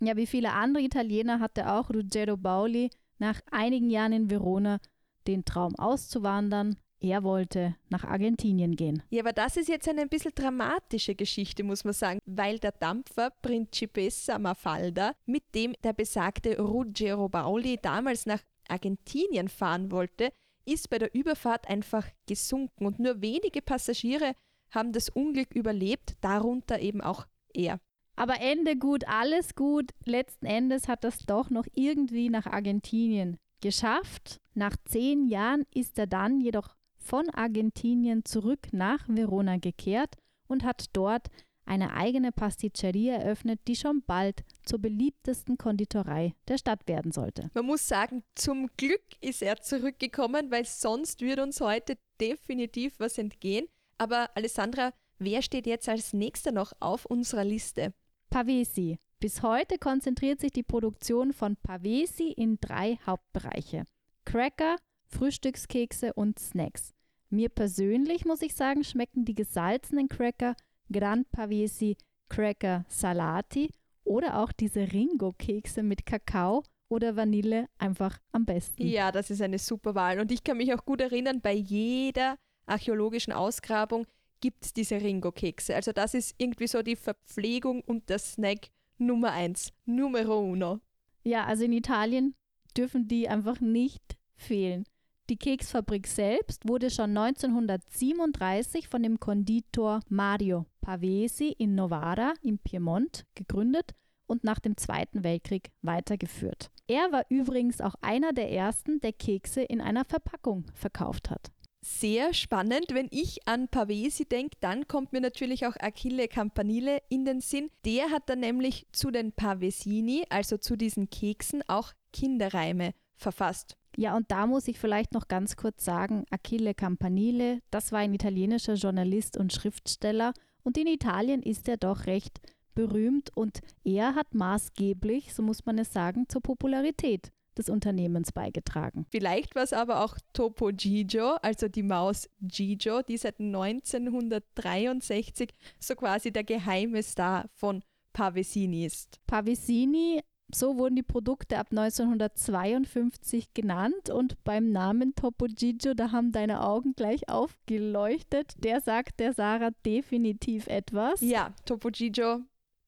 Ja, 0.00 0.16
wie 0.16 0.26
viele 0.26 0.52
andere 0.52 0.82
Italiener 0.82 1.38
hatte 1.38 1.70
auch 1.70 1.90
Ruggero 1.90 2.38
Bauli 2.38 2.88
nach 3.18 3.40
einigen 3.50 3.90
Jahren 3.90 4.14
in 4.14 4.30
Verona 4.30 4.80
den 5.26 5.44
Traum 5.44 5.74
auszuwandern. 5.76 6.76
Er 6.98 7.22
wollte 7.22 7.76
nach 7.90 8.04
Argentinien 8.04 8.74
gehen. 8.76 9.02
Ja, 9.10 9.22
aber 9.22 9.34
das 9.34 9.58
ist 9.58 9.68
jetzt 9.68 9.86
eine 9.86 10.00
ein 10.00 10.08
bisschen 10.08 10.32
dramatische 10.34 11.14
Geschichte, 11.14 11.62
muss 11.62 11.84
man 11.84 11.92
sagen, 11.92 12.20
weil 12.24 12.58
der 12.58 12.72
Dampfer 12.72 13.30
Principessa 13.42 14.38
Mafalda, 14.38 15.12
mit 15.26 15.54
dem 15.54 15.74
der 15.84 15.92
besagte 15.92 16.58
Ruggero 16.58 17.28
Bauli 17.28 17.78
damals 17.80 18.24
nach 18.24 18.40
Argentinien 18.68 19.48
fahren 19.48 19.90
wollte, 19.90 20.32
ist 20.66 20.90
bei 20.90 20.98
der 20.98 21.14
Überfahrt 21.14 21.68
einfach 21.68 22.06
gesunken 22.26 22.86
und 22.86 22.98
nur 22.98 23.20
wenige 23.20 23.62
Passagiere 23.62 24.34
haben 24.70 24.92
das 24.92 25.08
Unglück 25.08 25.54
überlebt, 25.54 26.16
darunter 26.20 26.80
eben 26.80 27.00
auch 27.00 27.26
er. 27.52 27.80
Aber 28.16 28.40
Ende 28.40 28.76
gut, 28.76 29.06
alles 29.08 29.54
gut. 29.54 29.90
Letzten 30.04 30.46
Endes 30.46 30.88
hat 30.88 31.04
das 31.04 31.18
doch 31.18 31.50
noch 31.50 31.66
irgendwie 31.74 32.30
nach 32.30 32.46
Argentinien 32.46 33.38
geschafft. 33.60 34.40
Nach 34.54 34.76
zehn 34.84 35.26
Jahren 35.26 35.64
ist 35.74 35.98
er 35.98 36.06
dann 36.06 36.40
jedoch 36.40 36.76
von 36.96 37.28
Argentinien 37.30 38.24
zurück 38.24 38.68
nach 38.72 39.08
Verona 39.08 39.56
gekehrt 39.56 40.16
und 40.46 40.64
hat 40.64 40.86
dort 40.92 41.28
eine 41.66 41.94
eigene 41.94 42.32
Pasticceria 42.32 43.14
eröffnet, 43.16 43.60
die 43.66 43.76
schon 43.76 44.02
bald 44.06 44.44
zur 44.64 44.78
beliebtesten 44.78 45.56
Konditorei 45.58 46.34
der 46.48 46.58
Stadt 46.58 46.86
werden 46.86 47.12
sollte. 47.12 47.50
Man 47.54 47.66
muss 47.66 47.86
sagen, 47.88 48.22
zum 48.34 48.68
Glück 48.76 49.02
ist 49.20 49.42
er 49.42 49.60
zurückgekommen, 49.60 50.50
weil 50.50 50.64
sonst 50.64 51.20
würde 51.20 51.42
uns 51.42 51.60
heute 51.60 51.96
definitiv 52.20 52.98
was 52.98 53.18
entgehen. 53.18 53.66
Aber 53.98 54.30
Alessandra, 54.34 54.92
wer 55.18 55.42
steht 55.42 55.66
jetzt 55.66 55.88
als 55.88 56.12
nächster 56.12 56.52
noch 56.52 56.72
auf 56.80 57.04
unserer 57.06 57.44
Liste? 57.44 57.94
Pavesi. 58.30 58.98
Bis 59.20 59.42
heute 59.42 59.78
konzentriert 59.78 60.40
sich 60.40 60.50
die 60.50 60.62
Produktion 60.62 61.32
von 61.32 61.56
Pavesi 61.56 62.32
in 62.32 62.58
drei 62.60 62.98
Hauptbereiche. 63.06 63.84
Cracker, 64.24 64.76
Frühstückskekse 65.06 66.12
und 66.12 66.38
Snacks. 66.38 66.92
Mir 67.30 67.48
persönlich 67.48 68.24
muss 68.24 68.42
ich 68.42 68.54
sagen, 68.54 68.84
schmecken 68.84 69.24
die 69.24 69.34
gesalzenen 69.34 70.08
Cracker 70.08 70.54
Gran 70.90 71.24
Pavesi 71.26 71.96
Cracker 72.28 72.84
Salati 72.88 73.70
oder 74.04 74.38
auch 74.38 74.52
diese 74.52 74.92
Ringo-Kekse 74.92 75.82
mit 75.82 76.06
Kakao 76.06 76.62
oder 76.88 77.16
Vanille 77.16 77.68
einfach 77.78 78.18
am 78.32 78.44
besten. 78.44 78.86
Ja, 78.86 79.10
das 79.12 79.30
ist 79.30 79.42
eine 79.42 79.58
super 79.58 79.94
Wahl. 79.94 80.20
Und 80.20 80.30
ich 80.30 80.44
kann 80.44 80.58
mich 80.58 80.72
auch 80.74 80.84
gut 80.84 81.00
erinnern, 81.00 81.40
bei 81.40 81.54
jeder 81.54 82.36
archäologischen 82.66 83.32
Ausgrabung 83.32 84.06
gibt 84.40 84.64
es 84.64 84.72
diese 84.72 85.00
Ringo-Kekse. 85.00 85.74
Also 85.74 85.92
das 85.92 86.14
ist 86.14 86.34
irgendwie 86.38 86.66
so 86.66 86.82
die 86.82 86.96
Verpflegung 86.96 87.82
und 87.82 88.08
der 88.08 88.18
Snack 88.18 88.68
Nummer 88.98 89.32
eins, 89.32 89.72
Numero 89.86 90.38
uno. 90.38 90.80
Ja, 91.24 91.44
also 91.44 91.64
in 91.64 91.72
Italien 91.72 92.34
dürfen 92.76 93.08
die 93.08 93.28
einfach 93.28 93.60
nicht 93.60 94.16
fehlen. 94.36 94.84
Die 95.30 95.38
Keksfabrik 95.38 96.06
selbst 96.06 96.68
wurde 96.68 96.90
schon 96.90 97.16
1937 97.16 98.88
von 98.88 99.02
dem 99.02 99.18
Konditor 99.18 100.00
Mario 100.10 100.66
Pavesi 100.82 101.54
in 101.56 101.74
Novara 101.74 102.34
im 102.42 102.58
Piemont 102.58 103.24
gegründet 103.34 103.92
und 104.26 104.44
nach 104.44 104.58
dem 104.58 104.76
Zweiten 104.76 105.24
Weltkrieg 105.24 105.70
weitergeführt. 105.80 106.70
Er 106.86 107.10
war 107.10 107.24
übrigens 107.30 107.80
auch 107.80 107.94
einer 108.02 108.34
der 108.34 108.52
ersten, 108.52 109.00
der 109.00 109.14
Kekse 109.14 109.62
in 109.62 109.80
einer 109.80 110.04
Verpackung 110.04 110.66
verkauft 110.74 111.30
hat. 111.30 111.50
Sehr 111.80 112.34
spannend. 112.34 112.88
Wenn 112.92 113.08
ich 113.10 113.48
an 113.48 113.68
Pavesi 113.68 114.26
denke, 114.26 114.58
dann 114.60 114.86
kommt 114.88 115.14
mir 115.14 115.22
natürlich 115.22 115.66
auch 115.66 115.76
Achille 115.80 116.28
Campanile 116.28 116.98
in 117.08 117.24
den 117.24 117.40
Sinn. 117.40 117.70
Der 117.86 118.10
hat 118.10 118.28
dann 118.28 118.40
nämlich 118.40 118.86
zu 118.92 119.10
den 119.10 119.32
Pavesini, 119.32 120.24
also 120.28 120.58
zu 120.58 120.76
diesen 120.76 121.08
Keksen, 121.08 121.62
auch 121.66 121.92
Kinderreime 122.12 122.92
verfasst. 123.16 123.78
Ja, 123.96 124.16
und 124.16 124.30
da 124.30 124.46
muss 124.46 124.68
ich 124.68 124.78
vielleicht 124.78 125.12
noch 125.12 125.28
ganz 125.28 125.56
kurz 125.56 125.84
sagen, 125.84 126.24
Achille 126.30 126.74
Campanile, 126.74 127.60
das 127.70 127.92
war 127.92 128.00
ein 128.00 128.14
italienischer 128.14 128.74
Journalist 128.74 129.36
und 129.36 129.52
Schriftsteller 129.52 130.32
und 130.62 130.78
in 130.78 130.86
Italien 130.86 131.42
ist 131.42 131.68
er 131.68 131.76
doch 131.76 132.06
recht 132.06 132.40
berühmt 132.74 133.30
und 133.36 133.60
er 133.84 134.14
hat 134.14 134.34
maßgeblich, 134.34 135.32
so 135.32 135.42
muss 135.42 135.64
man 135.64 135.78
es 135.78 135.92
sagen, 135.92 136.28
zur 136.28 136.42
Popularität 136.42 137.30
des 137.56 137.68
Unternehmens 137.68 138.32
beigetragen. 138.32 139.06
Vielleicht 139.10 139.54
war 139.54 139.62
es 139.62 139.72
aber 139.72 140.04
auch 140.04 140.18
Topo 140.32 140.70
Gigio, 140.72 141.36
also 141.42 141.68
die 141.68 141.84
Maus 141.84 142.28
Gigio, 142.40 143.02
die 143.02 143.16
seit 143.16 143.38
1963 143.38 145.50
so 145.78 145.94
quasi 145.94 146.32
der 146.32 146.42
geheime 146.42 147.00
Star 147.02 147.48
von 147.54 147.84
Pavesini 148.12 148.86
ist. 148.86 149.20
Pavesini 149.26 150.20
so 150.54 150.78
wurden 150.78 150.96
die 150.96 151.02
Produkte 151.02 151.58
ab 151.58 151.68
1952 151.70 153.54
genannt 153.54 154.10
und 154.10 154.42
beim 154.44 154.70
Namen 154.70 155.14
Topo 155.14 155.46
Gigio, 155.46 155.94
da 155.94 156.12
haben 156.12 156.32
deine 156.32 156.62
Augen 156.62 156.94
gleich 156.94 157.28
aufgeleuchtet. 157.28 158.52
Der 158.58 158.80
sagt 158.80 159.20
der 159.20 159.32
Sarah 159.32 159.70
definitiv 159.84 160.66
etwas. 160.66 161.20
Ja, 161.20 161.54
Topo 161.64 161.90
Gigio 161.90 162.40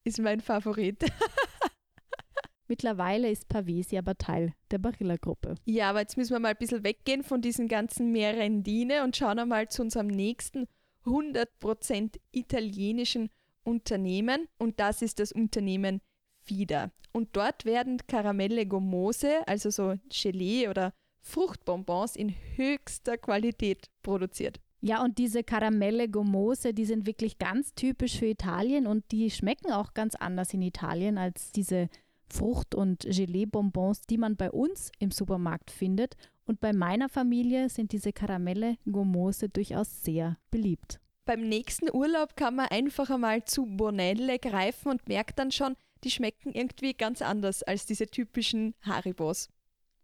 ist 0.05 0.19
mein 0.19 0.41
Favorit. 0.41 1.05
Mittlerweile 2.69 3.31
ist 3.31 3.49
Pavesi 3.49 3.97
aber 3.97 4.17
Teil 4.17 4.53
der 4.71 4.79
Barilla-Gruppe. 4.79 5.55
Ja, 5.65 5.91
aber 5.91 6.01
jetzt 6.01 6.17
müssen 6.17 6.33
wir 6.33 6.41
mal 6.41 6.49
ein 6.49 6.57
bisschen 6.59 6.83
weggehen 6.83 7.23
von 7.23 7.41
diesen 7.41 7.69
ganzen 7.69 8.11
Merendine 8.11 9.05
und 9.05 9.17
schauen 9.17 9.39
einmal 9.39 9.69
zu 9.69 9.83
unserem 9.83 10.09
nächsten 10.09 10.67
100% 11.05 12.19
italienischen 12.33 13.31
Unternehmen 13.63 14.49
und 14.59 14.81
das 14.81 15.03
ist 15.03 15.21
das 15.21 15.33
Unternehmen 15.33 16.01
wieder. 16.49 16.91
Und 17.13 17.31
dort 17.33 17.65
werden 17.65 17.99
Karamelle 18.07 18.67
Gomose, 18.67 19.47
also 19.47 19.71
so 19.71 19.95
Gelee 20.11 20.69
oder 20.69 20.93
Fruchtbonbons 21.23 22.15
in 22.15 22.35
höchster 22.57 23.19
Qualität 23.19 23.87
produziert. 24.03 24.61
Ja, 24.81 25.03
und 25.03 25.19
diese 25.19 25.43
Karamelle 25.43 26.09
Gomose, 26.09 26.75
die 26.75 26.85
sind 26.85 27.07
wirklich 27.07 27.39
ganz 27.39 27.75
typisch 27.75 28.19
für 28.19 28.27
Italien 28.27 28.87
und 28.87 29.11
die 29.11 29.31
schmecken 29.31 29.73
auch 29.73 29.95
ganz 29.95 30.15
anders 30.15 30.53
in 30.55 30.63
Italien 30.63 31.19
als 31.19 31.51
diese 31.51 31.89
Frucht- 32.29 32.75
und 32.75 33.01
Gelee-Bonbons, 33.01 34.03
die 34.03 34.19
man 34.19 34.37
bei 34.37 34.51
uns 34.51 34.93
im 34.99 35.11
Supermarkt 35.11 35.71
findet. 35.71 36.17
Und 36.45 36.61
bei 36.61 36.73
meiner 36.73 37.09
Familie 37.09 37.69
sind 37.69 37.93
diese 37.93 38.13
Karamelle 38.13 38.77
Gomose 38.85 39.49
durchaus 39.49 40.05
sehr 40.05 40.37
beliebt. 40.51 41.01
Beim 41.25 41.49
nächsten 41.49 41.93
Urlaub 41.93 42.37
kann 42.37 42.55
man 42.55 42.69
einfach 42.69 43.11
einmal 43.11 43.45
zu 43.45 43.67
Bonelle 43.67 44.39
greifen 44.39 44.91
und 44.91 45.09
merkt 45.09 45.41
dann 45.41 45.51
schon, 45.51 45.75
die 46.07 46.11
schmecken 46.13 46.53
irgendwie 46.53 46.95
ganz 46.95 47.21
anders 47.21 47.65
als 47.65 47.85
diese 47.85 48.07
typischen 48.07 48.75
Haribos. 48.83 49.49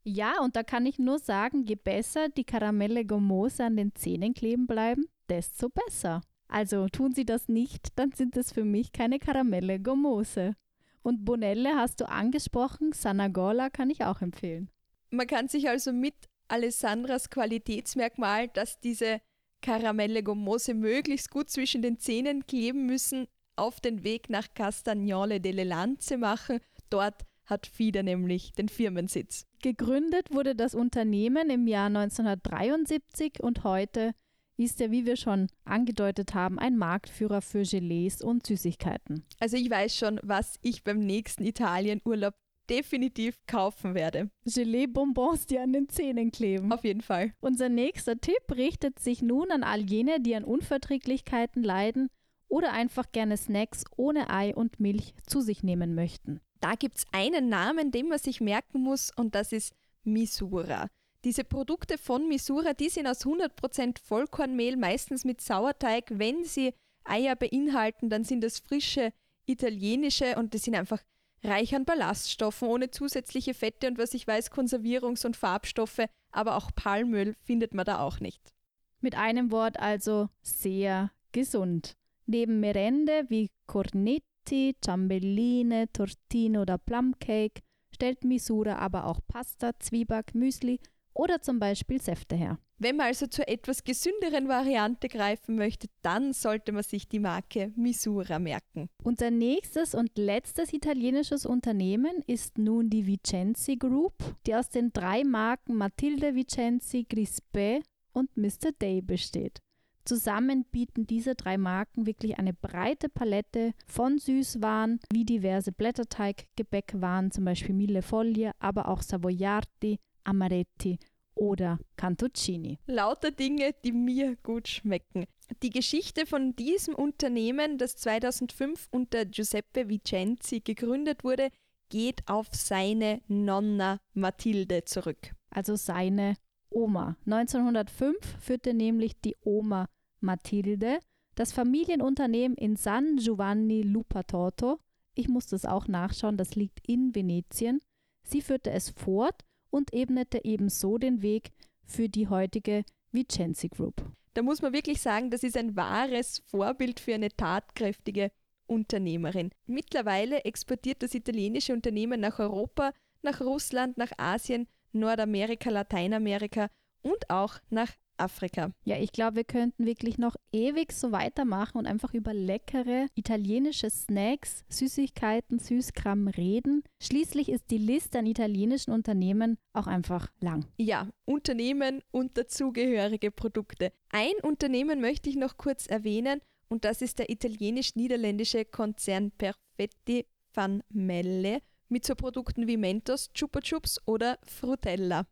Ja, 0.03 0.41
und 0.43 0.57
da 0.57 0.65
kann 0.65 0.85
ich 0.85 0.99
nur 0.99 1.21
sagen, 1.21 1.63
je 1.63 1.77
besser 1.77 2.29
die 2.29 2.43
Karamelle 2.43 3.05
Gomose 3.05 3.65
an 3.65 3.77
den 3.77 3.95
Zähnen 3.95 4.35
kleben 4.35 4.67
bleiben, 4.67 5.07
desto 5.29 5.69
besser. 5.69 6.23
Also 6.49 6.89
tun 6.89 7.13
sie 7.13 7.25
das 7.25 7.49
nicht, 7.49 7.97
dann 7.97 8.11
sind 8.11 8.37
es 8.37 8.53
für 8.53 8.65
mich 8.65 8.91
keine 8.91 9.21
Karamelle 9.21 9.79
Gomose. 9.79 10.57
Und 11.03 11.25
Bonelle 11.25 11.77
hast 11.77 12.01
du 12.01 12.09
angesprochen, 12.09 12.93
Sanagola 12.93 13.71
kann 13.71 13.89
ich 13.89 14.05
auch 14.05 14.21
empfehlen. 14.23 14.69
Man 15.11 15.29
kann 15.29 15.47
sich 15.47 15.69
also 15.69 15.93
mit 15.93 16.15
Alessandras 16.49 17.31
Qualitätsmerkmal, 17.31 18.49
dass 18.49 18.81
diese 18.81 19.21
Karamelle 19.61 20.25
Gomose 20.25 20.75
möglichst 20.75 21.31
gut 21.31 21.49
zwischen 21.49 21.81
den 21.81 22.01
Zähnen 22.01 22.45
kleben 22.45 22.87
müssen, 22.87 23.29
auf 23.63 23.79
den 23.81 24.03
Weg 24.03 24.29
nach 24.29 24.49
Castagnole 24.55 25.41
delle 25.41 25.63
Lanze 25.63 26.19
machen. 26.19 26.59
Dort 26.91 27.23
hat 27.47 27.69
FIDA 27.69 28.03
nämlich 28.03 28.53
den 28.55 28.69
Firmensitz. 28.69 29.47
Gegründet 29.63 30.35
wurde 30.35 30.57
das 30.57 30.75
Unternehmen 30.75 31.49
im 31.49 31.69
Jahr 31.69 31.87
1973 31.87 33.41
und 33.41 33.63
heute 33.63 34.15
ist 34.57 34.81
er, 34.81 34.91
wie 34.91 35.07
wir 35.07 35.15
schon 35.15 35.47
angedeutet 35.65 36.35
haben, 36.35 36.59
ein 36.59 36.77
Marktführer 36.77 37.41
für 37.41 37.63
Gelees 37.63 38.21
und 38.21 38.45
Süßigkeiten. 38.45 39.25
Also 39.39 39.57
ich 39.57 39.71
weiß 39.71 39.97
schon, 39.97 40.19
was 40.25 40.59
ich 40.63 40.83
beim 40.83 40.99
nächsten 40.99 41.45
Italienurlaub 41.45 42.35
definitiv 42.69 43.39
kaufen 43.47 43.95
werde. 43.95 44.31
Gelee-Bonbons, 44.45 45.47
die 45.47 45.61
an 45.61 45.73
den 45.73 45.89
Zähnen 45.89 46.33
kleben. 46.33 46.73
Auf 46.73 46.83
jeden 46.83 47.01
Fall. 47.01 47.33
Unser 47.41 47.69
nächster 47.69 48.21
Tipp 48.21 48.43
richtet 48.57 48.99
sich 48.99 49.23
nun 49.23 49.53
an 49.53 49.63
all 49.63 49.83
jene, 49.83 50.21
die 50.21 50.35
an 50.35 50.45
Unverträglichkeiten 50.45 51.63
leiden 51.63 52.09
oder 52.53 52.75
einfach 52.75 53.11
gerne 53.13 53.39
Snacks 53.39 53.85
ohne 53.97 54.29
Ei 54.29 54.55
und 54.55 54.79
Milch 54.79 55.15
zu 55.27 55.41
sich 55.41 55.63
nehmen 55.63 55.95
möchten. 55.95 56.39
Da 56.61 56.75
gibt 56.75 56.99
es 56.99 57.07
einen 57.11 57.49
Namen, 57.49 57.91
den 57.91 58.09
man 58.09 58.19
sich 58.19 58.43
merken 58.43 58.83
muss 58.83 59.11
und 59.17 59.35
das 59.35 59.53
ist 59.53 59.73
Misura. 60.05 60.89
Diese 61.25 61.45
Produkte 61.45 61.97
von 61.97 62.29
Misura, 62.29 62.75
die 62.75 62.91
sind 62.91 63.07
aus 63.07 63.25
100% 63.25 63.97
Vollkornmehl, 64.05 64.77
meistens 64.77 65.25
mit 65.25 65.41
Sauerteig. 65.41 66.11
Wenn 66.11 66.45
sie 66.45 66.75
Eier 67.05 67.37
beinhalten, 67.37 68.11
dann 68.11 68.23
sind 68.23 68.45
das 68.45 68.59
frische 68.59 69.15
italienische 69.47 70.37
und 70.37 70.53
die 70.53 70.59
sind 70.59 70.75
einfach 70.75 71.01
reich 71.43 71.75
an 71.75 71.87
Ballaststoffen, 71.87 72.69
ohne 72.69 72.91
zusätzliche 72.91 73.55
Fette 73.55 73.89
und 73.89 73.97
was 73.97 74.13
ich 74.13 74.27
weiß, 74.27 74.53
Konservierungs- 74.53 75.25
und 75.25 75.39
Farbstoffe, 75.39 76.05
aber 76.31 76.57
auch 76.57 76.71
Palmöl 76.75 77.35
findet 77.41 77.73
man 77.73 77.87
da 77.87 78.01
auch 78.01 78.21
nicht. 78.21 78.53
Mit 79.01 79.17
einem 79.17 79.51
Wort 79.51 79.81
also 79.81 80.29
sehr 80.43 81.11
gesund. 81.33 81.97
Neben 82.27 82.61
Merende 82.61 83.25
wie 83.29 83.51
Cornetti, 83.67 84.77
Ciambelline, 84.83 85.93
Tortino 85.93 86.63
oder 86.63 86.79
Plumcake 86.79 87.63
stellt 87.95 88.25
Misura 88.25 88.77
aber 88.77 89.07
auch 89.07 89.21
Pasta, 89.29 89.73
Zwieback, 89.79 90.35
Müsli 90.35 90.81
oder 91.15 91.41
zum 91.43 91.59
Beispiel 91.59 92.01
Säfte 92.01 92.37
her. 92.37 92.59
Wenn 92.79 92.97
man 92.97 93.07
also 93.07 93.29
zur 93.29 93.47
etwas 93.47 93.85
gesünderen 93.85 94.49
Variante 94.49 95.07
greifen 95.07 95.55
möchte, 95.55 95.87
dann 96.03 96.33
sollte 96.33 96.73
man 96.73 96.83
sich 96.83 97.07
die 97.07 97.21
Marke 97.21 97.73
Misura 97.77 98.41
merken. 98.41 98.89
Unser 99.05 99.31
nächstes 99.31 99.95
und 99.95 100.11
letztes 100.19 100.73
italienisches 100.73 101.47
Unternehmen 101.47 102.25
ist 102.27 102.59
nun 102.59 102.91
die 102.91 103.07
Vicenzi 103.07 103.77
Group, 103.77 104.15
die 104.47 104.57
aus 104.57 104.69
den 104.69 104.93
drei 104.93 105.23
Marken 105.23 105.77
Matilde 105.77 106.35
Vicenzi, 106.35 107.07
Grispe 107.09 107.83
und 108.13 108.37
Mr. 108.37 108.73
Day 108.81 109.01
besteht. 109.01 109.61
Zusammen 110.05 110.65
bieten 110.65 111.07
diese 111.07 111.35
drei 111.35 111.57
Marken 111.57 112.07
wirklich 112.07 112.39
eine 112.39 112.53
breite 112.53 113.09
Palette 113.09 113.73
von 113.87 114.19
Süßwaren 114.19 115.01
wie 115.13 115.25
diverse 115.25 115.71
Blätterteiggebäckwaren, 115.71 117.31
zum 117.31 117.45
Beispiel 117.45 117.75
Mille 117.75 118.03
Foglie, 118.03 118.51
aber 118.59 118.89
auch 118.89 119.03
Savoiardi, 119.03 119.99
Amaretti 120.25 120.99
oder 121.35 121.79
Cantuccini. 121.97 122.79
Lauter 122.87 123.31
Dinge, 123.31 123.75
die 123.85 123.93
mir 123.93 124.37
gut 124.43 124.69
schmecken. 124.69 125.27
Die 125.63 125.71
Geschichte 125.71 126.27
von 126.27 126.57
diesem 126.57 126.95
Unternehmen, 126.95 127.79
das 127.79 127.97
2005 127.97 128.89
unter 128.91 129.25
Giuseppe 129.25 129.89
Vicenzi 129.89 130.61
gegründet 130.61 131.25
wurde, 131.25 131.51
geht 131.89 132.27
auf 132.27 132.49
seine 132.53 133.21
Nonna 133.29 133.99
Mathilde 134.15 134.85
zurück. 134.85 135.35
Also 135.51 135.77
seine 135.77 136.35
Oma. 136.75 137.17
1905 137.27 138.17
führte 138.41 138.75
nämlich 138.75 139.21
die 139.21 139.37
Oma 139.43 139.89
Mathilde 140.21 140.99
das 141.35 141.53
Familienunternehmen 141.53 142.57
in 142.57 142.77
San 142.77 143.17
Giovanni 143.17 143.83
Lupatorto. 143.83 144.79
Ich 145.15 145.29
muss 145.29 145.47
das 145.47 145.65
auch 145.65 145.89
nachschauen, 145.89 146.37
das 146.37 146.55
liegt 146.55 146.87
in 146.87 147.15
Venetien. 147.15 147.81
Sie 148.23 148.43
führte 148.43 148.71
es 148.71 148.91
fort 148.91 149.43
und 149.71 149.93
ebnete 149.93 150.45
ebenso 150.45 150.99
den 150.99 151.23
Weg 151.23 151.51
für 151.85 152.09
die 152.09 152.29
heutige 152.29 152.85
Vicenzi 153.11 153.69
Group. 153.69 154.03
Da 154.35 154.43
muss 154.43 154.63
man 154.63 154.73
wirklich 154.73 155.01
sagen, 155.01 155.31
das 155.31 155.43
ist 155.43 155.57
ein 155.57 155.77
wahres 155.77 156.43
Vorbild 156.47 157.01
für 157.01 157.15
eine 157.15 157.31
tatkräftige 157.31 158.31
Unternehmerin. 158.67 159.51
Mittlerweile 159.67 160.45
exportiert 160.45 161.03
das 161.03 161.15
italienische 161.15 161.75
Unternehmen 161.75 162.21
nach 162.21 162.39
Europa, 162.39 162.93
nach 163.23 163.41
Russland, 163.41 163.99
nach 163.99 164.13
Asien, 164.17 164.67
Nordamerika, 164.93 165.71
Lateinamerika 165.71 166.69
und 167.03 167.31
auch 167.31 167.59
nach 167.71 167.93
Afrika. 168.17 168.71
Ja, 168.85 168.99
ich 168.99 169.13
glaube, 169.13 169.37
wir 169.37 169.45
könnten 169.45 169.85
wirklich 169.85 170.19
noch 170.19 170.37
ewig 170.53 170.93
so 170.93 171.13
weitermachen 171.13 171.79
und 171.79 171.87
einfach 171.87 172.15
über 172.15 172.33
leckere 172.33 173.07
italienische 173.15 173.91
Snacks, 173.91 174.65
Süßigkeiten, 174.69 175.59
Süßkram 175.59 176.29
reden. 176.29 176.85
Schließlich 177.03 177.49
ist 177.49 177.71
die 177.71 177.79
Liste 177.79 178.21
an 178.21 178.27
italienischen 178.27 178.93
Unternehmen 178.93 179.59
auch 179.73 179.87
einfach 179.87 180.29
lang. 180.41 180.67
Ja, 180.79 181.09
Unternehmen 181.25 182.03
und 182.11 182.39
dazugehörige 182.39 183.31
Produkte. 183.31 183.93
Ein 184.11 184.35
Unternehmen 184.43 185.01
möchte 185.01 185.29
ich 185.29 185.37
noch 185.37 185.57
kurz 185.57 185.87
erwähnen 185.87 186.41
und 186.69 186.85
das 186.85 187.03
ist 187.03 187.19
der 187.19 187.29
italienisch-niederländische 187.29 188.65
Konzern 188.65 189.33
Perfetti 189.33 190.27
van 190.55 190.83
Melle 190.91 191.61
mit 191.93 192.05
so 192.05 192.15
Produkten 192.15 192.67
wie 192.67 192.77
Mentos, 192.77 193.31
Chupa 193.33 193.61
Chups 193.61 194.01
oder 194.07 194.39
Frutella 194.43 195.27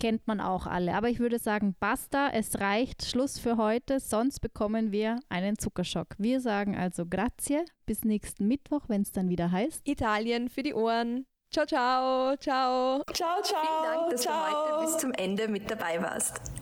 kennt 0.00 0.26
man 0.26 0.40
auch 0.40 0.66
alle. 0.66 0.94
Aber 0.94 1.08
ich 1.08 1.20
würde 1.20 1.38
sagen, 1.38 1.76
basta, 1.78 2.30
es 2.32 2.60
reicht, 2.60 3.04
Schluss 3.04 3.38
für 3.38 3.56
heute, 3.56 4.00
sonst 4.00 4.40
bekommen 4.40 4.90
wir 4.90 5.20
einen 5.28 5.58
Zuckerschock. 5.58 6.16
Wir 6.18 6.40
sagen 6.40 6.76
also 6.76 7.06
grazie, 7.06 7.64
bis 7.86 8.04
nächsten 8.04 8.48
Mittwoch, 8.48 8.88
wenn 8.88 9.02
es 9.02 9.12
dann 9.12 9.28
wieder 9.28 9.52
heißt. 9.52 9.86
Italien 9.86 10.48
für 10.48 10.64
die 10.64 10.74
Ohren. 10.74 11.26
Ciao, 11.52 11.66
ciao, 11.66 12.36
ciao. 12.36 13.04
Ciao, 13.12 13.42
ciao. 13.42 13.60
Vielen 13.60 13.94
Dank, 13.94 14.10
dass 14.10 14.22
ciao. 14.22 14.34
du 14.34 14.76
heute 14.76 14.86
bis 14.86 14.98
zum 14.98 15.12
Ende 15.12 15.46
mit 15.46 15.70
dabei 15.70 16.02
warst. 16.02 16.61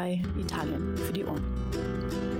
bei 0.00 0.18
Italien 0.38 0.96
für 0.96 1.12
die 1.12 1.24
Ohren. 1.26 2.39